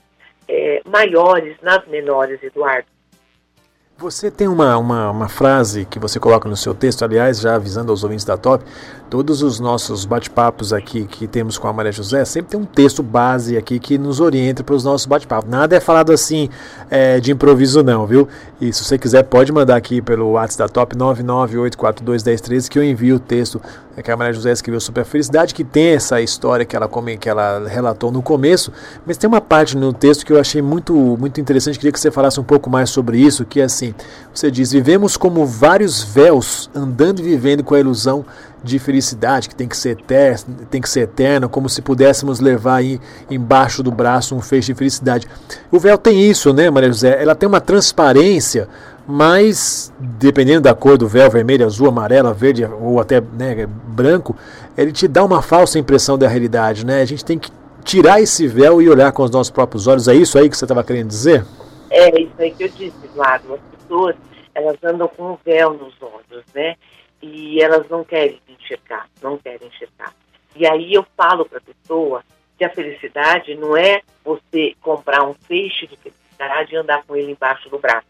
é, 0.48 0.80
maiores 0.86 1.56
nas 1.60 1.86
menores, 1.86 2.42
Eduardo. 2.42 2.88
Você 4.00 4.30
tem 4.30 4.46
uma, 4.46 4.78
uma, 4.78 5.10
uma, 5.10 5.28
frase 5.28 5.84
que 5.84 5.98
você 5.98 6.20
coloca 6.20 6.48
no 6.48 6.56
seu 6.56 6.72
texto, 6.72 7.04
aliás, 7.04 7.40
já 7.40 7.56
avisando 7.56 7.90
aos 7.90 8.04
ouvintes 8.04 8.24
da 8.24 8.36
Top, 8.36 8.64
todos 9.10 9.42
os 9.42 9.58
nossos 9.58 10.04
bate-papos 10.04 10.72
aqui 10.72 11.04
que 11.04 11.26
temos 11.26 11.58
com 11.58 11.66
a 11.66 11.72
Maria 11.72 11.90
José, 11.90 12.24
sempre 12.24 12.52
tem 12.52 12.60
um 12.60 12.64
texto 12.64 13.02
base 13.02 13.56
aqui 13.56 13.80
que 13.80 13.98
nos 13.98 14.20
orienta 14.20 14.62
para 14.62 14.76
os 14.76 14.84
nossos 14.84 15.04
bate-papos. 15.04 15.50
Nada 15.50 15.74
é 15.74 15.80
falado 15.80 16.12
assim 16.12 16.48
é, 16.88 17.18
de 17.18 17.32
improviso 17.32 17.82
não, 17.82 18.06
viu? 18.06 18.28
E 18.60 18.72
se 18.72 18.84
você 18.84 18.96
quiser, 18.96 19.24
pode 19.24 19.50
mandar 19.50 19.74
aqui 19.74 20.00
pelo 20.00 20.30
WhatsApp 20.30 20.58
da 20.58 20.68
Top 20.68 20.94
998421013 20.94 22.68
que 22.68 22.78
eu 22.78 22.84
envio 22.84 23.16
o 23.16 23.18
texto 23.20 23.60
que 24.02 24.10
a 24.10 24.16
Maria 24.16 24.32
José 24.32 24.52
escreveu 24.52 24.80
sobre 24.80 25.02
a 25.02 25.04
felicidade, 25.04 25.54
que 25.54 25.64
tem 25.64 25.88
essa 25.88 26.20
história 26.20 26.64
que 26.64 26.76
ela, 26.76 26.88
que 27.20 27.28
ela 27.28 27.68
relatou 27.68 28.10
no 28.10 28.22
começo, 28.22 28.72
mas 29.04 29.16
tem 29.16 29.26
uma 29.28 29.40
parte 29.40 29.76
no 29.76 29.92
texto 29.92 30.24
que 30.24 30.32
eu 30.32 30.40
achei 30.40 30.62
muito, 30.62 30.94
muito 31.18 31.40
interessante, 31.40 31.78
queria 31.78 31.92
que 31.92 32.00
você 32.00 32.10
falasse 32.10 32.38
um 32.38 32.44
pouco 32.44 32.70
mais 32.70 32.90
sobre 32.90 33.18
isso, 33.18 33.44
que 33.44 33.60
é 33.60 33.64
assim, 33.64 33.87
você 34.32 34.50
diz, 34.50 34.72
vivemos 34.72 35.16
como 35.16 35.44
vários 35.44 36.02
véus, 36.02 36.70
andando 36.74 37.20
e 37.20 37.22
vivendo 37.22 37.64
com 37.64 37.74
a 37.74 37.80
ilusão 37.80 38.24
de 38.62 38.78
felicidade, 38.78 39.48
que 39.48 39.54
tem 39.54 39.68
que 39.68 39.76
ser 39.76 39.90
eterno, 39.90 40.66
tem 40.70 40.80
que 40.80 40.88
ser 40.88 41.00
eterno, 41.00 41.48
como 41.48 41.68
se 41.68 41.80
pudéssemos 41.80 42.40
levar 42.40 42.76
aí 42.76 43.00
embaixo 43.30 43.82
do 43.82 43.90
braço 43.90 44.34
um 44.34 44.40
feixe 44.40 44.72
de 44.72 44.78
felicidade. 44.78 45.26
O 45.70 45.78
véu 45.78 45.96
tem 45.96 46.28
isso, 46.28 46.52
né, 46.52 46.68
Maria 46.70 46.88
José? 46.88 47.22
Ela 47.22 47.34
tem 47.34 47.48
uma 47.48 47.60
transparência, 47.60 48.68
mas 49.06 49.92
dependendo 49.98 50.62
da 50.62 50.74
cor 50.74 50.98
do 50.98 51.08
véu, 51.08 51.30
vermelho, 51.30 51.64
azul, 51.64 51.88
amarelo, 51.88 52.32
verde 52.34 52.64
ou 52.64 53.00
até 53.00 53.20
né, 53.20 53.66
branco, 53.66 54.36
ele 54.76 54.92
te 54.92 55.08
dá 55.08 55.24
uma 55.24 55.40
falsa 55.40 55.78
impressão 55.78 56.18
da 56.18 56.28
realidade, 56.28 56.84
né? 56.84 57.00
A 57.00 57.04
gente 57.04 57.24
tem 57.24 57.38
que 57.38 57.50
tirar 57.84 58.20
esse 58.20 58.46
véu 58.46 58.82
e 58.82 58.88
olhar 58.88 59.10
com 59.12 59.22
os 59.22 59.30
nossos 59.30 59.50
próprios 59.50 59.86
olhos. 59.86 60.08
É 60.08 60.14
isso 60.14 60.38
aí 60.38 60.48
que 60.48 60.56
você 60.56 60.64
estava 60.64 60.84
querendo 60.84 61.08
dizer? 61.08 61.44
É 61.90 62.20
isso 62.20 62.34
aí 62.38 62.50
que 62.50 62.64
eu 62.64 62.68
disse, 62.68 62.92
Eduardo. 63.02 63.54
As 63.54 63.60
pessoas, 63.88 64.16
elas 64.54 64.76
andam 64.84 65.08
com 65.08 65.32
um 65.32 65.38
véu 65.44 65.72
nos 65.72 65.94
olhos, 66.02 66.44
né? 66.54 66.76
E 67.22 67.60
elas 67.60 67.88
não 67.88 68.04
querem 68.04 68.40
enxergar, 68.48 69.08
não 69.22 69.38
querem 69.38 69.66
enxergar. 69.66 70.14
E 70.54 70.66
aí 70.66 70.94
eu 70.94 71.04
falo 71.16 71.44
para 71.46 71.58
a 71.58 71.62
pessoa 71.62 72.22
que 72.56 72.64
a 72.64 72.70
felicidade 72.70 73.54
não 73.54 73.76
é 73.76 74.02
você 74.24 74.74
comprar 74.80 75.24
um 75.24 75.34
feixe 75.34 75.86
de 75.86 75.96
felicidade 75.96 76.74
e 76.74 76.76
andar 76.76 77.02
com 77.04 77.16
ele 77.16 77.32
embaixo 77.32 77.68
do 77.70 77.78
braço. 77.78 78.06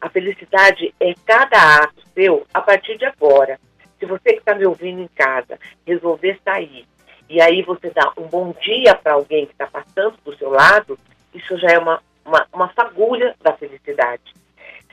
A 0.00 0.08
felicidade 0.08 0.94
é 1.00 1.14
cada 1.24 1.82
ato 1.82 2.02
seu 2.14 2.46
a 2.52 2.60
partir 2.60 2.98
de 2.98 3.04
agora. 3.04 3.58
Se 3.98 4.06
você 4.06 4.32
que 4.32 4.38
está 4.38 4.54
me 4.54 4.66
ouvindo 4.66 5.00
em 5.00 5.08
casa 5.08 5.58
resolver 5.86 6.38
sair 6.44 6.86
e 7.28 7.40
aí 7.40 7.62
você 7.62 7.90
dá 7.90 8.12
um 8.18 8.26
bom 8.26 8.54
dia 8.60 8.94
para 8.94 9.14
alguém 9.14 9.46
que 9.46 9.52
está 9.52 9.66
passando 9.66 10.16
do 10.24 10.36
seu 10.36 10.50
lado, 10.50 10.98
isso 11.32 11.56
já 11.58 11.68
é 11.68 11.78
uma, 11.78 12.02
uma, 12.24 12.46
uma 12.52 12.68
fagulha 12.68 13.34
da 13.42 13.52
felicidade. 13.54 14.34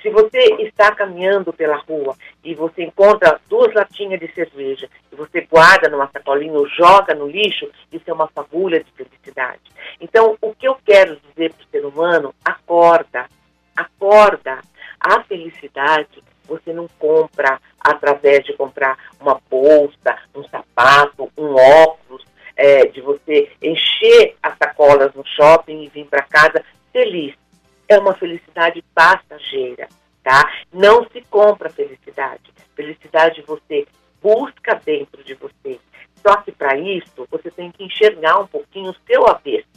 Se 0.01 0.09
você 0.09 0.39
está 0.59 0.93
caminhando 0.95 1.53
pela 1.53 1.77
rua 1.77 2.15
e 2.43 2.55
você 2.55 2.83
encontra 2.83 3.39
duas 3.47 3.73
latinhas 3.73 4.19
de 4.19 4.31
cerveja 4.33 4.89
e 5.11 5.15
você 5.15 5.41
guarda 5.41 5.89
numa 5.89 6.09
sacolinha 6.11 6.53
ou 6.53 6.67
joga 6.67 7.13
no 7.13 7.27
lixo, 7.27 7.69
isso 7.91 8.05
é 8.07 8.13
uma 8.13 8.27
fagulha 8.27 8.83
de 8.83 8.91
felicidade. 8.91 9.61
Então, 9.99 10.35
o 10.41 10.55
que 10.55 10.67
eu 10.67 10.75
quero 10.83 11.19
dizer 11.29 11.53
para 11.53 11.63
o 11.63 11.69
ser 11.69 11.85
humano, 11.85 12.33
acorda, 12.43 13.27
acorda. 13.75 14.59
A 14.99 15.23
felicidade 15.23 16.23
você 16.45 16.73
não 16.73 16.87
compra 16.99 17.59
através 17.79 18.43
de 18.43 18.53
comprar 18.53 18.97
uma 19.19 19.39
bolsa, 19.49 20.17
um 20.35 20.43
sapato, 20.43 21.31
um 21.37 21.55
óculos, 21.55 22.25
é, 22.57 22.85
de 22.87 23.01
você 23.01 23.51
encher 23.61 24.35
as 24.41 24.57
sacolas 24.57 25.13
no 25.13 25.25
shopping 25.25 25.83
e 25.83 25.87
vir 25.87 26.05
para 26.05 26.23
casa 26.23 26.63
feliz 26.91 27.33
é 27.91 27.99
uma 27.99 28.13
felicidade 28.13 28.81
passageira, 28.95 29.89
tá? 30.23 30.49
Não 30.71 31.05
se 31.09 31.21
compra 31.29 31.69
felicidade. 31.69 32.41
Felicidade 32.73 33.43
você 33.45 33.85
busca 34.21 34.75
dentro 34.85 35.21
de 35.25 35.33
você. 35.33 35.77
Só 36.25 36.37
que 36.37 36.53
para 36.53 36.77
isso 36.77 37.27
você 37.29 37.51
tem 37.51 37.69
que 37.69 37.83
enxergar 37.83 38.39
um 38.39 38.47
pouquinho 38.47 38.91
o 38.91 38.95
seu 39.05 39.27
avesso. 39.27 39.67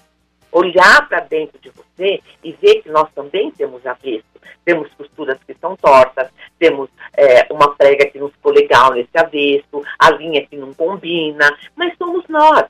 Olhar 0.52 1.08
para 1.08 1.18
dentro 1.20 1.58
de 1.58 1.70
você 1.70 2.20
e 2.44 2.52
ver 2.52 2.82
que 2.82 2.88
nós 2.88 3.10
também 3.12 3.50
temos 3.50 3.84
avesso. 3.84 4.22
Temos 4.64 4.88
costuras 4.94 5.38
que 5.44 5.54
são 5.54 5.74
tortas, 5.74 6.30
temos 6.56 6.88
é, 7.16 7.52
uma 7.52 7.74
prega 7.74 8.06
que 8.06 8.18
não 8.20 8.28
ficou 8.28 8.52
legal 8.52 8.92
nesse 8.92 9.10
avesso, 9.16 9.82
a 9.98 10.10
linha 10.12 10.46
que 10.46 10.56
não 10.56 10.72
combina, 10.72 11.50
mas 11.74 11.96
somos 11.98 12.24
nós. 12.28 12.64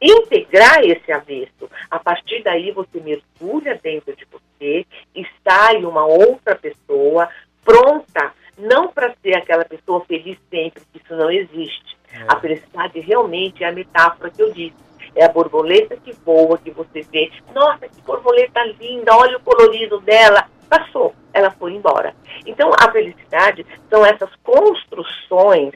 Integrar 0.00 0.82
esse 0.82 1.12
avesso. 1.12 1.68
A 1.90 1.98
partir 1.98 2.42
daí 2.42 2.70
você 2.72 3.00
mergulha 3.00 3.78
dentro 3.82 4.14
de 4.16 4.26
você 4.30 4.86
e 5.14 5.26
sai 5.46 5.84
uma 5.84 6.06
outra 6.06 6.56
pessoa 6.56 7.28
pronta, 7.64 8.32
não 8.58 8.88
para 8.88 9.14
ser 9.22 9.36
aquela 9.36 9.64
pessoa 9.64 10.04
feliz 10.06 10.38
sempre, 10.50 10.82
que 10.92 10.98
isso 10.98 11.14
não 11.14 11.30
existe. 11.30 11.96
É. 12.12 12.24
A 12.28 12.40
felicidade 12.40 12.98
realmente 13.00 13.62
é 13.62 13.68
a 13.68 13.72
metáfora 13.72 14.30
que 14.30 14.42
eu 14.42 14.52
disse. 14.52 14.76
É 15.14 15.24
a 15.24 15.28
borboleta 15.28 15.96
que 15.96 16.12
voa, 16.12 16.56
que 16.58 16.70
você 16.70 17.02
vê, 17.02 17.30
nossa, 17.52 17.88
que 17.88 18.00
borboleta 18.02 18.62
linda, 18.80 19.14
olha 19.16 19.36
o 19.36 19.40
colorido 19.40 20.00
dela. 20.00 20.48
Passou, 20.68 21.14
ela 21.32 21.50
foi 21.50 21.72
embora. 21.72 22.14
Então, 22.46 22.70
a 22.78 22.90
felicidade 22.92 23.66
são 23.88 24.06
essas 24.06 24.30
construções 24.36 25.72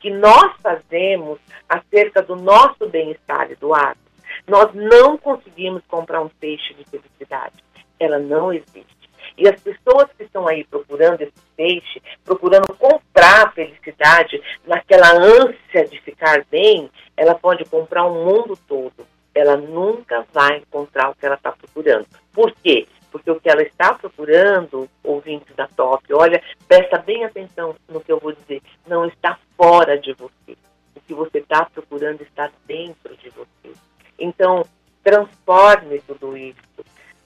que 0.00 0.10
nós 0.10 0.52
fazemos 0.62 1.38
acerca 1.68 2.22
do 2.22 2.34
nosso 2.34 2.88
bem-estar, 2.88 3.50
Eduardo. 3.50 4.00
Nós 4.48 4.72
não 4.74 5.16
conseguimos 5.18 5.82
comprar 5.86 6.22
um 6.22 6.28
peixe 6.28 6.74
de 6.74 6.84
felicidade. 6.84 7.62
Ela 7.98 8.18
não 8.18 8.52
existe. 8.52 9.00
E 9.36 9.48
as 9.48 9.60
pessoas 9.60 10.08
que 10.16 10.24
estão 10.24 10.48
aí 10.48 10.64
procurando 10.64 11.22
esse 11.22 11.32
peixe, 11.56 12.02
procurando 12.24 12.74
comprar 12.74 13.46
a 13.46 13.50
felicidade, 13.50 14.42
naquela 14.66 15.12
ânsia 15.12 15.86
de 15.86 16.00
ficar 16.00 16.44
bem, 16.50 16.90
ela 17.16 17.34
pode 17.34 17.64
comprar 17.66 18.04
o 18.04 18.16
um 18.16 18.24
mundo 18.24 18.58
todo. 18.66 19.06
Ela 19.34 19.56
nunca 19.56 20.26
vai 20.32 20.58
encontrar 20.58 21.10
o 21.10 21.14
que 21.14 21.24
ela 21.24 21.36
está 21.36 21.52
procurando. 21.52 22.06
Por 22.32 22.52
quê? 22.62 22.86
Porque 23.10 23.30
o 23.30 23.40
que 23.40 23.50
ela 23.50 23.62
está 23.62 23.94
procurando, 23.94 24.88
ouvinte 25.02 25.52
da 25.54 25.66
top, 25.66 26.12
olha, 26.14 26.42
presta 26.68 26.98
bem 26.98 27.24
atenção 27.24 27.74
no 27.88 28.00
que 28.00 28.12
eu 28.12 28.18
vou 28.18 28.32
dizer, 28.32 28.62
não 28.86 29.04
está 29.06 29.38
fora 29.56 29.98
de 29.98 30.12
você. 30.14 30.56
O 30.94 31.00
que 31.06 31.14
você 31.14 31.38
está 31.38 31.64
procurando 31.64 32.22
está 32.22 32.50
dentro 32.66 33.16
de 33.16 33.30
você. 33.30 33.74
Então, 34.18 34.64
transforme 35.02 36.00
tudo 36.06 36.36
isso. 36.36 36.58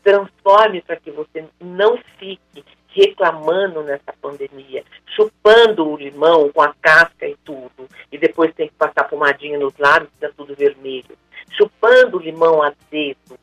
Transforme 0.03 0.83
para 0.83 0.97
que 0.97 1.11
você 1.11 1.47
não 1.61 1.99
fique 2.19 2.65
reclamando 2.95 3.83
nessa 3.83 4.13
pandemia, 4.21 4.85
chupando 5.17 5.89
o 5.89 5.97
limão 5.97 6.51
com 6.51 6.63
a 6.63 6.73
casca 6.81 7.27
e 7.27 7.37
tudo, 7.45 7.89
e 8.11 8.17
depois 8.17 8.55
tem 8.55 8.69
que 8.69 8.75
passar 8.75 9.09
pomadinha 9.09 9.59
nos 9.59 9.77
lábios, 9.77 10.11
fica 10.13 10.33
tudo 10.37 10.55
vermelho. 10.55 11.19
Chupando 11.57 12.17
o 12.17 12.21
limão 12.21 12.63
a 12.63 12.73
dedo, 12.91 13.39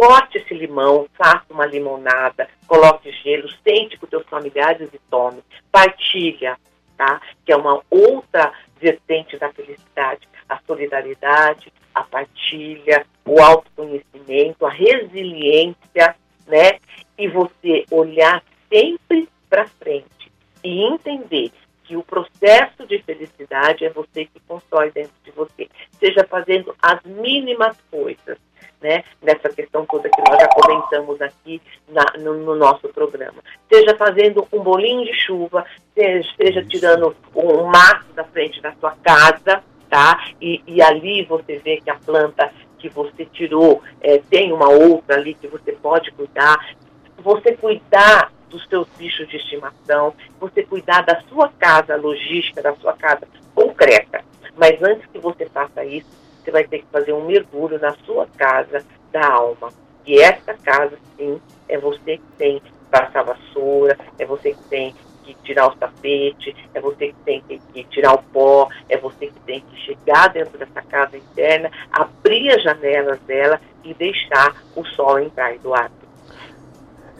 corte 0.00 0.38
esse 0.38 0.54
limão, 0.54 1.06
faça 1.12 1.44
uma 1.50 1.66
limonada, 1.66 2.48
coloque 2.66 3.12
gelo, 3.12 3.50
sente 3.62 3.98
com 3.98 4.06
os 4.06 4.10
seus 4.10 4.26
familiares 4.28 4.88
e 4.94 4.98
tome. 5.10 5.44
Partilha, 5.70 6.56
tá? 6.96 7.20
Que 7.44 7.52
é 7.52 7.56
uma 7.56 7.82
outra 7.90 8.50
vertente 8.80 9.36
da 9.36 9.52
felicidade. 9.52 10.26
A 10.48 10.58
solidariedade, 10.66 11.70
a 11.94 12.02
partilha, 12.02 13.04
o 13.26 13.42
autoconhecimento, 13.42 14.64
a 14.64 14.70
resiliência, 14.70 16.16
né? 16.46 16.78
E 17.18 17.28
você 17.28 17.84
olhar 17.90 18.42
sempre 18.70 19.28
para 19.50 19.66
frente 19.66 20.32
e 20.64 20.82
entender 20.82 21.52
que 21.90 21.96
o 21.96 22.04
processo 22.04 22.86
de 22.86 23.02
felicidade 23.02 23.84
é 23.84 23.90
você 23.90 24.24
que 24.24 24.38
constrói 24.46 24.92
dentro 24.92 25.12
de 25.24 25.32
você, 25.32 25.68
seja 25.98 26.24
fazendo 26.24 26.72
as 26.80 27.02
mínimas 27.02 27.76
coisas, 27.90 28.38
né, 28.80 29.02
nessa 29.20 29.48
questão 29.48 29.84
toda 29.86 30.08
que 30.08 30.20
nós 30.20 30.40
já 30.40 30.46
comentamos 30.50 31.20
aqui 31.20 31.60
na, 31.88 32.04
no, 32.20 32.34
no, 32.34 32.54
nosso 32.54 32.88
programa. 32.90 33.42
Seja 33.68 33.96
fazendo 33.96 34.46
um 34.52 34.60
bolinho 34.60 35.04
de 35.04 35.12
chuva, 35.20 35.66
seja, 35.92 36.30
seja 36.36 36.64
tirando 36.64 37.16
um 37.34 37.64
mato 37.64 38.12
da 38.14 38.22
frente 38.22 38.62
da 38.62 38.72
sua 38.74 38.92
casa, 39.02 39.60
tá? 39.88 40.28
E, 40.40 40.62
e 40.68 40.80
ali 40.80 41.24
você 41.24 41.58
vê 41.58 41.80
que 41.80 41.90
a 41.90 41.96
planta 41.96 42.52
que 42.78 42.88
você 42.88 43.26
tirou 43.26 43.82
é, 44.00 44.18
tem 44.30 44.52
uma 44.52 44.68
outra 44.68 45.16
ali 45.16 45.34
que 45.34 45.48
você 45.48 45.72
pode 45.72 46.12
cuidar. 46.12 46.76
Você 47.18 47.56
cuidar 47.56 48.32
dos 48.50 48.66
seus 48.68 48.86
bichos 48.98 49.28
de 49.28 49.36
estimação, 49.36 50.14
você 50.38 50.62
cuidar 50.62 51.02
da 51.02 51.20
sua 51.22 51.48
casa 51.48 51.96
logística, 51.96 52.60
da 52.60 52.74
sua 52.76 52.92
casa 52.94 53.26
concreta. 53.54 54.22
Mas 54.56 54.82
antes 54.82 55.06
que 55.06 55.18
você 55.18 55.46
faça 55.46 55.84
isso, 55.84 56.08
você 56.42 56.50
vai 56.50 56.64
ter 56.64 56.80
que 56.80 56.86
fazer 56.92 57.12
um 57.12 57.24
mergulho 57.24 57.78
na 57.78 57.94
sua 58.04 58.26
casa 58.36 58.84
da 59.12 59.26
alma. 59.26 59.72
E 60.06 60.20
essa 60.20 60.54
casa, 60.54 60.98
sim, 61.16 61.40
é 61.68 61.78
você 61.78 62.16
que 62.16 62.32
tem 62.36 62.60
que 62.60 62.72
passar 62.90 63.20
a 63.20 63.34
vassoura, 63.34 63.96
é 64.18 64.26
você 64.26 64.52
que 64.52 64.62
tem 64.64 64.94
que 65.24 65.34
tirar 65.44 65.68
o 65.68 65.76
tapete, 65.76 66.56
é 66.74 66.80
você 66.80 67.08
que 67.08 67.20
tem 67.24 67.40
que, 67.42 67.58
que, 67.72 67.84
tirar 67.84 68.14
o 68.14 68.22
pó, 68.22 68.68
é 68.88 68.96
você 68.96 69.26
que 69.26 69.40
tem 69.40 69.60
que 69.60 69.76
chegar 69.82 70.28
dentro 70.28 70.58
dessa 70.58 70.82
casa 70.82 71.16
interna, 71.16 71.70
abrir 71.92 72.50
as 72.50 72.62
janelas 72.62 73.20
dela 73.20 73.60
e 73.84 73.94
deixar 73.94 74.56
o 74.74 74.84
sol 74.84 75.20
entrar, 75.20 75.54
Eduardo. 75.54 75.99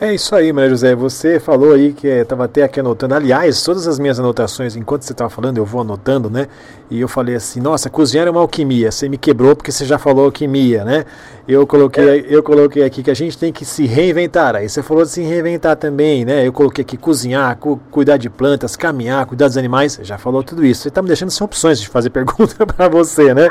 É 0.02 0.14
isso 0.14 0.34
aí, 0.34 0.50
Maria 0.50 0.70
José. 0.70 0.94
Você 0.94 1.38
falou 1.38 1.74
aí 1.74 1.92
que 1.92 2.06
estava 2.06 2.46
até 2.46 2.62
aqui 2.62 2.80
anotando. 2.80 3.14
Aliás, 3.14 3.62
todas 3.62 3.86
as 3.86 3.98
minhas 3.98 4.18
anotações, 4.18 4.74
enquanto 4.74 5.02
você 5.02 5.12
estava 5.12 5.28
falando, 5.28 5.58
eu 5.58 5.64
vou 5.66 5.82
anotando, 5.82 6.30
né? 6.30 6.48
E 6.90 6.98
eu 7.02 7.06
falei 7.06 7.34
assim: 7.34 7.60
nossa, 7.60 7.90
cozinhar 7.90 8.26
é 8.26 8.30
uma 8.30 8.40
alquimia. 8.40 8.90
Você 8.90 9.10
me 9.10 9.18
quebrou 9.18 9.54
porque 9.54 9.70
você 9.70 9.84
já 9.84 9.98
falou 9.98 10.24
alquimia, 10.24 10.86
né? 10.86 11.04
Eu 11.46 11.66
coloquei, 11.66 12.24
eu 12.30 12.42
coloquei 12.42 12.82
aqui 12.82 13.02
que 13.02 13.10
a 13.10 13.14
gente 13.14 13.36
tem 13.36 13.52
que 13.52 13.62
se 13.62 13.84
reinventar. 13.84 14.56
Aí 14.56 14.70
você 14.70 14.82
falou 14.82 15.04
de 15.04 15.10
se 15.10 15.20
reinventar 15.20 15.76
também, 15.76 16.24
né? 16.24 16.46
Eu 16.46 16.52
coloquei 16.54 16.80
aqui 16.80 16.96
cozinhar, 16.96 17.54
cu 17.58 17.78
cuidar 17.90 18.16
de 18.16 18.30
plantas, 18.30 18.76
caminhar, 18.76 19.26
cuidar 19.26 19.48
dos 19.48 19.58
animais. 19.58 20.00
Já 20.02 20.16
falou 20.16 20.42
tudo 20.42 20.64
isso. 20.64 20.80
Você 20.80 20.88
está 20.88 21.02
me 21.02 21.08
deixando 21.08 21.30
sem 21.30 21.44
opções 21.44 21.78
de 21.78 21.86
fazer 21.86 22.08
pergunta 22.08 22.66
para 22.66 22.88
você, 22.88 23.34
né? 23.34 23.48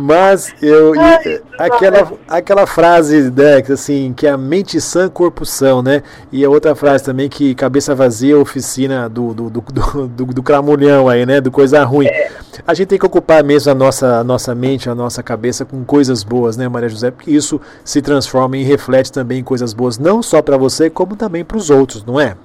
Mas 0.00 0.54
eu. 0.62 0.92
Ai, 0.98 1.40
aquela, 1.58 2.12
aquela 2.28 2.66
frase, 2.66 3.30
né, 3.30 3.62
assim, 3.72 4.12
que 4.16 4.26
é 4.26 4.30
a 4.30 4.36
mente 4.36 4.80
sã, 4.80 5.08
corpo 5.08 5.44
são, 5.44 5.82
né? 5.82 6.02
E 6.32 6.44
a 6.44 6.50
outra 6.50 6.74
frase 6.74 7.04
também 7.04 7.28
que 7.28 7.54
cabeça 7.54 7.94
vazia, 7.94 8.38
oficina 8.38 9.08
do, 9.08 9.34
do, 9.34 9.50
do, 9.50 9.60
do, 9.60 10.08
do, 10.08 10.24
do 10.26 10.42
cramulhão 10.42 11.08
aí, 11.08 11.24
né? 11.24 11.40
Do 11.40 11.50
coisa 11.50 11.84
ruim. 11.84 12.06
É. 12.06 12.30
A 12.66 12.72
gente 12.72 12.88
tem 12.88 12.98
que 12.98 13.06
ocupar 13.06 13.42
mesmo 13.42 13.72
a 13.72 13.74
nossa, 13.74 14.20
a 14.20 14.24
nossa 14.24 14.54
mente, 14.54 14.88
a 14.88 14.94
nossa 14.94 15.22
cabeça 15.22 15.64
com 15.64 15.84
coisas 15.84 16.22
boas, 16.22 16.56
né, 16.56 16.68
Maria 16.68 16.88
José? 16.88 17.10
Porque 17.10 17.30
isso 17.30 17.60
se 17.84 18.00
transforma 18.00 18.56
e 18.56 18.62
reflete 18.62 19.12
também 19.12 19.40
em 19.40 19.44
coisas 19.44 19.72
boas, 19.72 19.98
não 19.98 20.22
só 20.22 20.40
para 20.40 20.56
você, 20.56 20.88
como 20.88 21.16
também 21.16 21.44
para 21.44 21.56
os 21.56 21.70
outros, 21.70 22.04
não 22.04 22.20
é? 22.20 22.36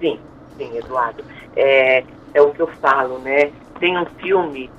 Sim, 0.00 0.18
sim, 0.56 0.76
Eduardo. 0.76 1.24
É, 1.56 2.04
é 2.34 2.42
o 2.42 2.50
que 2.50 2.60
eu 2.60 2.68
falo, 2.80 3.18
né? 3.18 3.50
Tem 3.78 3.98
um 3.98 4.06
filme 4.20 4.70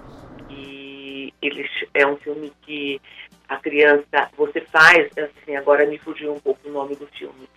eles 1.48 1.70
é 1.94 2.06
um 2.06 2.18
filme 2.18 2.52
que 2.62 3.02
a 3.48 3.58
criança 3.58 4.30
você 4.38 4.62
faz 4.62 5.10
assim 5.18 5.56
agora 5.56 5.86
me 5.86 5.98
fugiu 5.98 6.34
um 6.34 6.40
pouco 6.40 6.68
o 6.68 6.72
nome 6.72 6.96
do 6.96 7.08
filme. 7.08 7.48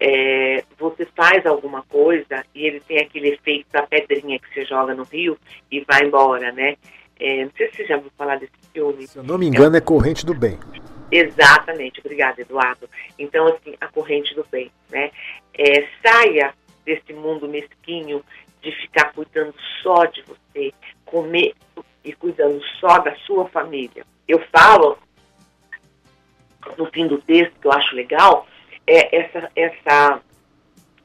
É, 0.00 0.62
você 0.78 1.06
faz 1.16 1.44
alguma 1.44 1.82
coisa 1.82 2.44
e 2.54 2.66
ele 2.66 2.80
tem 2.80 2.98
aquele 2.98 3.30
efeito 3.30 3.66
da 3.72 3.82
pedrinha 3.82 4.38
que 4.38 4.52
você 4.52 4.64
joga 4.64 4.94
no 4.94 5.02
rio 5.04 5.36
e 5.70 5.80
vai 5.80 6.04
embora 6.04 6.52
né? 6.52 6.76
É, 7.20 7.44
não 7.44 7.52
sei 7.56 7.68
se 7.70 7.76
você 7.76 7.86
já 7.86 7.96
ouviu 7.96 8.12
falar 8.16 8.36
desse 8.36 8.52
filme. 8.72 9.06
Se 9.06 9.18
eu 9.18 9.24
não 9.24 9.38
me 9.38 9.46
engano 9.46 9.74
é, 9.74 9.78
é 9.78 9.82
corrente 9.82 10.24
do 10.24 10.34
bem. 10.34 10.58
Exatamente. 11.10 12.00
Obrigada 12.00 12.40
Eduardo. 12.40 12.88
Então 13.18 13.46
assim 13.48 13.74
a 13.80 13.88
corrente 13.88 14.34
do 14.34 14.46
bem 14.50 14.70
né? 14.90 15.10
É, 15.54 15.86
saia 16.02 16.54
desse 16.84 17.12
mundo 17.12 17.48
mesquinho 17.48 18.24
de 18.62 18.72
ficar 18.72 19.12
cuidando 19.12 19.54
só 19.82 20.04
de 20.06 20.22
você 20.22 20.72
comer 21.04 21.54
e 22.04 22.12
cuidando 22.12 22.62
só 22.80 22.98
da 22.98 23.14
sua 23.26 23.48
família. 23.48 24.04
Eu 24.26 24.40
falo, 24.52 24.98
no 26.76 26.86
fim 26.86 27.06
do 27.06 27.18
texto, 27.18 27.58
que 27.60 27.66
eu 27.66 27.72
acho 27.72 27.94
legal, 27.94 28.46
é 28.86 29.16
essa, 29.16 29.50
essa 29.54 30.22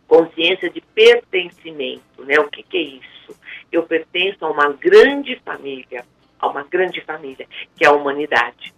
consciência 0.07 0.69
de 0.69 0.81
pertencimento, 0.81 2.23
né? 2.23 2.39
O 2.39 2.49
que, 2.49 2.63
que 2.63 2.77
é 2.77 2.81
isso? 2.81 3.35
Eu 3.71 3.83
pertenço 3.83 4.45
a 4.45 4.51
uma 4.51 4.69
grande 4.73 5.39
família, 5.43 6.05
a 6.39 6.47
uma 6.47 6.63
grande 6.63 7.01
família, 7.01 7.47
que 7.75 7.83
é 7.83 7.87
a 7.87 7.93
humanidade. 7.93 8.72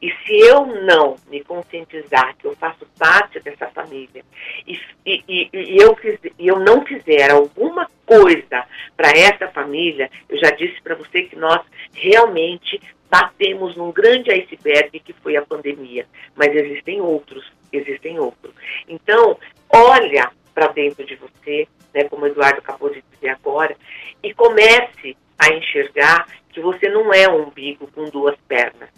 E 0.00 0.10
se 0.24 0.38
eu 0.40 0.66
não 0.66 1.16
me 1.28 1.42
conscientizar 1.42 2.36
que 2.36 2.46
eu 2.46 2.56
faço 2.56 2.86
parte 2.98 3.40
dessa 3.40 3.68
família 3.68 4.24
e, 4.66 4.78
e, 5.06 5.48
e, 5.52 5.76
eu, 5.78 5.96
e 6.38 6.46
eu 6.46 6.58
não 6.60 6.84
fizer 6.84 7.30
alguma 7.30 7.88
coisa 8.06 8.64
para 8.96 9.10
essa 9.10 9.48
família, 9.48 10.10
eu 10.28 10.38
já 10.38 10.50
disse 10.50 10.80
para 10.82 10.94
você 10.94 11.22
que 11.22 11.36
nós 11.36 11.60
realmente 11.92 12.80
batemos 13.10 13.76
num 13.76 13.92
grande 13.92 14.30
iceberg 14.30 14.98
que 15.00 15.12
foi 15.12 15.36
a 15.36 15.42
pandemia. 15.42 16.06
Mas 16.34 16.54
existem 16.54 17.00
outros, 17.00 17.50
existem 17.72 18.18
outros. 18.18 18.52
Então, 18.88 19.38
olha 19.68 20.30
para 20.52 20.68
dentro 20.68 21.04
de 21.04 21.16
você, 21.16 21.68
né, 21.92 22.04
como 22.04 22.24
o 22.24 22.26
Eduardo 22.26 22.58
acabou 22.58 22.90
de 22.90 23.02
dizer 23.12 23.30
agora, 23.30 23.76
e 24.22 24.32
comece 24.34 25.16
a 25.38 25.48
enxergar 25.52 26.26
que 26.50 26.60
você 26.60 26.88
não 26.88 27.12
é 27.12 27.28
um 27.28 27.48
umbigo 27.48 27.88
com 27.92 28.08
duas 28.08 28.36
pernas 28.48 28.88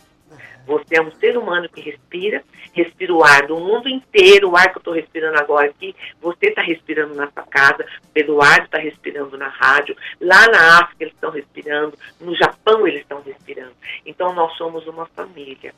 você 0.67 0.97
é 0.97 1.01
um 1.01 1.13
ser 1.13 1.39
humano 1.39 1.69
que 1.69 1.81
respira, 1.81 2.43
respira 2.73 3.15
o 3.15 3.23
ar 3.23 3.47
do 3.47 3.57
mundo 3.59 3.89
inteiro, 3.89 4.51
o 4.51 4.57
ar 4.57 4.71
que 4.71 4.79
eu 4.79 4.81
estou 4.81 4.95
respirando 4.95 5.39
agora 5.39 5.69
aqui, 5.69 5.95
você 6.21 6.47
está 6.47 6.61
respirando 6.61 7.15
na 7.15 7.31
sua 7.31 7.45
casa, 7.45 7.87
o 8.15 8.19
Eduardo 8.19 8.65
está 8.65 8.79
respirando 8.79 9.39
na 9.39 9.49
rádio, 9.49 9.97
lá 10.21 10.47
na 10.49 10.81
África 10.81 11.05
eles 11.05 11.15
estão 11.15 11.31
respirando, 11.31 11.97
no 12.21 12.35
Japão 12.35 12.87
eles 12.87 13.03
estão 13.03 13.23
respirando. 13.23 13.73
Então 14.05 14.35
nós 14.35 14.53
somos 14.57 14.87
uma 14.87 15.07
família. 15.07 15.73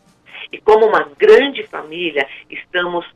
E 0.51 0.59
como 0.59 0.87
uma 0.87 1.11
grande 1.18 1.62
família, 1.64 2.27
estamos 2.48 3.07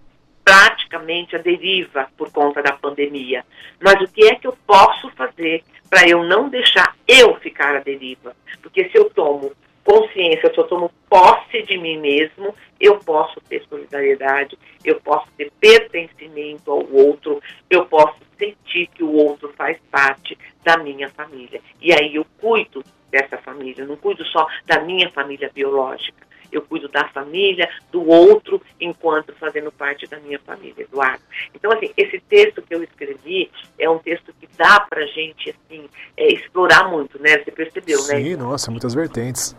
praticamente 0.45 1.37
à 1.37 1.39
deriva 1.39 2.09
por 2.17 2.31
conta 2.31 2.63
da 2.63 2.73
pandemia. 2.73 3.45
Mas 3.81 4.01
o 4.03 4.13
que 4.13 4.27
é 4.27 4.35
que 4.35 4.47
eu 4.47 4.57
posso 4.67 5.11
fazer 5.13 5.65
para 5.89 6.09
eu 6.09 6.25
não 6.25 6.49
deixar 6.49 6.95
eu 7.07 7.35
ficar 7.37 7.77
à 7.77 7.81
deriva? 7.81 8.35
Porque 8.61 8.89
se 8.89 8.99
eu 8.99 9.09
tomo 9.11 9.53
consciência, 9.85 10.53
se 10.53 10.59
eu 10.59 10.65
tomo 10.65 10.91
posse 11.09 11.63
de 11.63 11.77
mim 11.79 11.99
mesmo, 11.99 12.55
eu 12.81 12.99
posso 12.99 13.41
ter 13.49 13.63
solidariedade, 13.69 14.59
eu 14.85 15.01
posso 15.01 15.27
ter 15.37 15.51
pertencimento 15.61 16.71
ao 16.71 16.87
outro, 16.93 17.41
eu 17.69 17.87
posso 17.87 18.17
sentir 18.39 18.89
que 18.89 19.05
o 19.05 19.13
outro 19.13 19.53
faz 19.57 19.79
parte 19.91 20.37
da 20.65 20.77
minha 20.79 21.09
família. 21.09 21.61
E 21.81 21.93
aí 21.93 22.15
eu 22.15 22.27
cuido 22.41 22.83
dessa 23.11 23.37
família, 23.39 23.85
não 23.85 23.97
cuido 23.97 24.25
só 24.27 24.47
da 24.67 24.81
minha 24.81 25.11
família 25.11 25.51
biológica, 25.53 26.27
eu 26.51 26.63
cuido 26.63 26.89
da 26.89 27.09
família, 27.09 27.69
do 27.91 28.07
outro, 28.07 28.61
enquanto 28.79 29.35
fazendo 29.35 29.73
parte 29.73 30.07
da 30.07 30.19
minha 30.21 30.39
família, 30.39 30.83
Eduardo. 30.83 31.23
Então, 31.55 31.73
assim, 31.73 31.91
esse 31.97 32.21
texto 32.21 32.61
que 32.61 32.75
eu 32.75 32.83
escrevi 32.83 33.51
é 33.79 33.89
um 33.89 33.99
texto 33.99 34.35
que 34.39 34.47
dá 34.57 34.81
pra 34.81 35.05
gente, 35.07 35.51
assim, 35.51 35.89
é, 36.17 36.29
explorar 36.29 36.91
muito, 36.91 37.21
né? 37.21 37.39
Você 37.39 37.51
percebeu, 37.51 37.99
Sim, 37.99 38.13
né? 38.13 38.23
Sim, 38.23 38.37
nossa, 38.37 38.71
muitas 38.71 38.95
vertentes. 38.95 39.57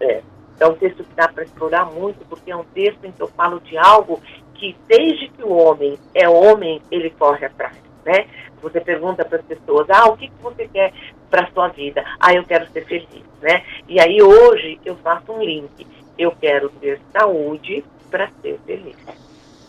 É. 0.00 0.22
É 0.58 0.66
um 0.66 0.74
texto 0.74 1.04
que 1.04 1.14
dá 1.14 1.28
para 1.28 1.44
explorar 1.44 1.84
muito, 1.86 2.24
porque 2.28 2.50
é 2.50 2.56
um 2.56 2.64
texto 2.64 3.04
em 3.04 3.12
que 3.12 3.20
eu 3.20 3.28
falo 3.28 3.60
de 3.60 3.76
algo 3.76 4.20
que, 4.54 4.74
desde 4.88 5.28
que 5.28 5.42
o 5.42 5.52
homem 5.52 5.98
é 6.14 6.28
homem, 6.28 6.80
ele 6.90 7.10
corre 7.10 7.44
atrás, 7.44 7.76
né? 8.04 8.26
Você 8.62 8.80
pergunta 8.80 9.24
para 9.24 9.38
as 9.38 9.44
pessoas, 9.44 9.86
ah, 9.90 10.06
o 10.06 10.16
que, 10.16 10.28
que 10.28 10.42
você 10.42 10.66
quer 10.66 10.94
para 11.28 11.44
a 11.44 11.50
sua 11.52 11.68
vida? 11.68 12.02
Ah, 12.18 12.32
eu 12.32 12.42
quero 12.44 12.66
ser 12.72 12.86
feliz, 12.86 13.24
né? 13.42 13.62
E 13.86 14.00
aí 14.00 14.22
hoje 14.22 14.80
eu 14.84 14.96
faço 14.96 15.30
um 15.30 15.42
link. 15.42 15.86
Eu 16.18 16.32
quero 16.32 16.70
ter 16.70 16.98
saúde 17.12 17.84
para 18.10 18.30
ser 18.40 18.58
feliz, 18.64 18.96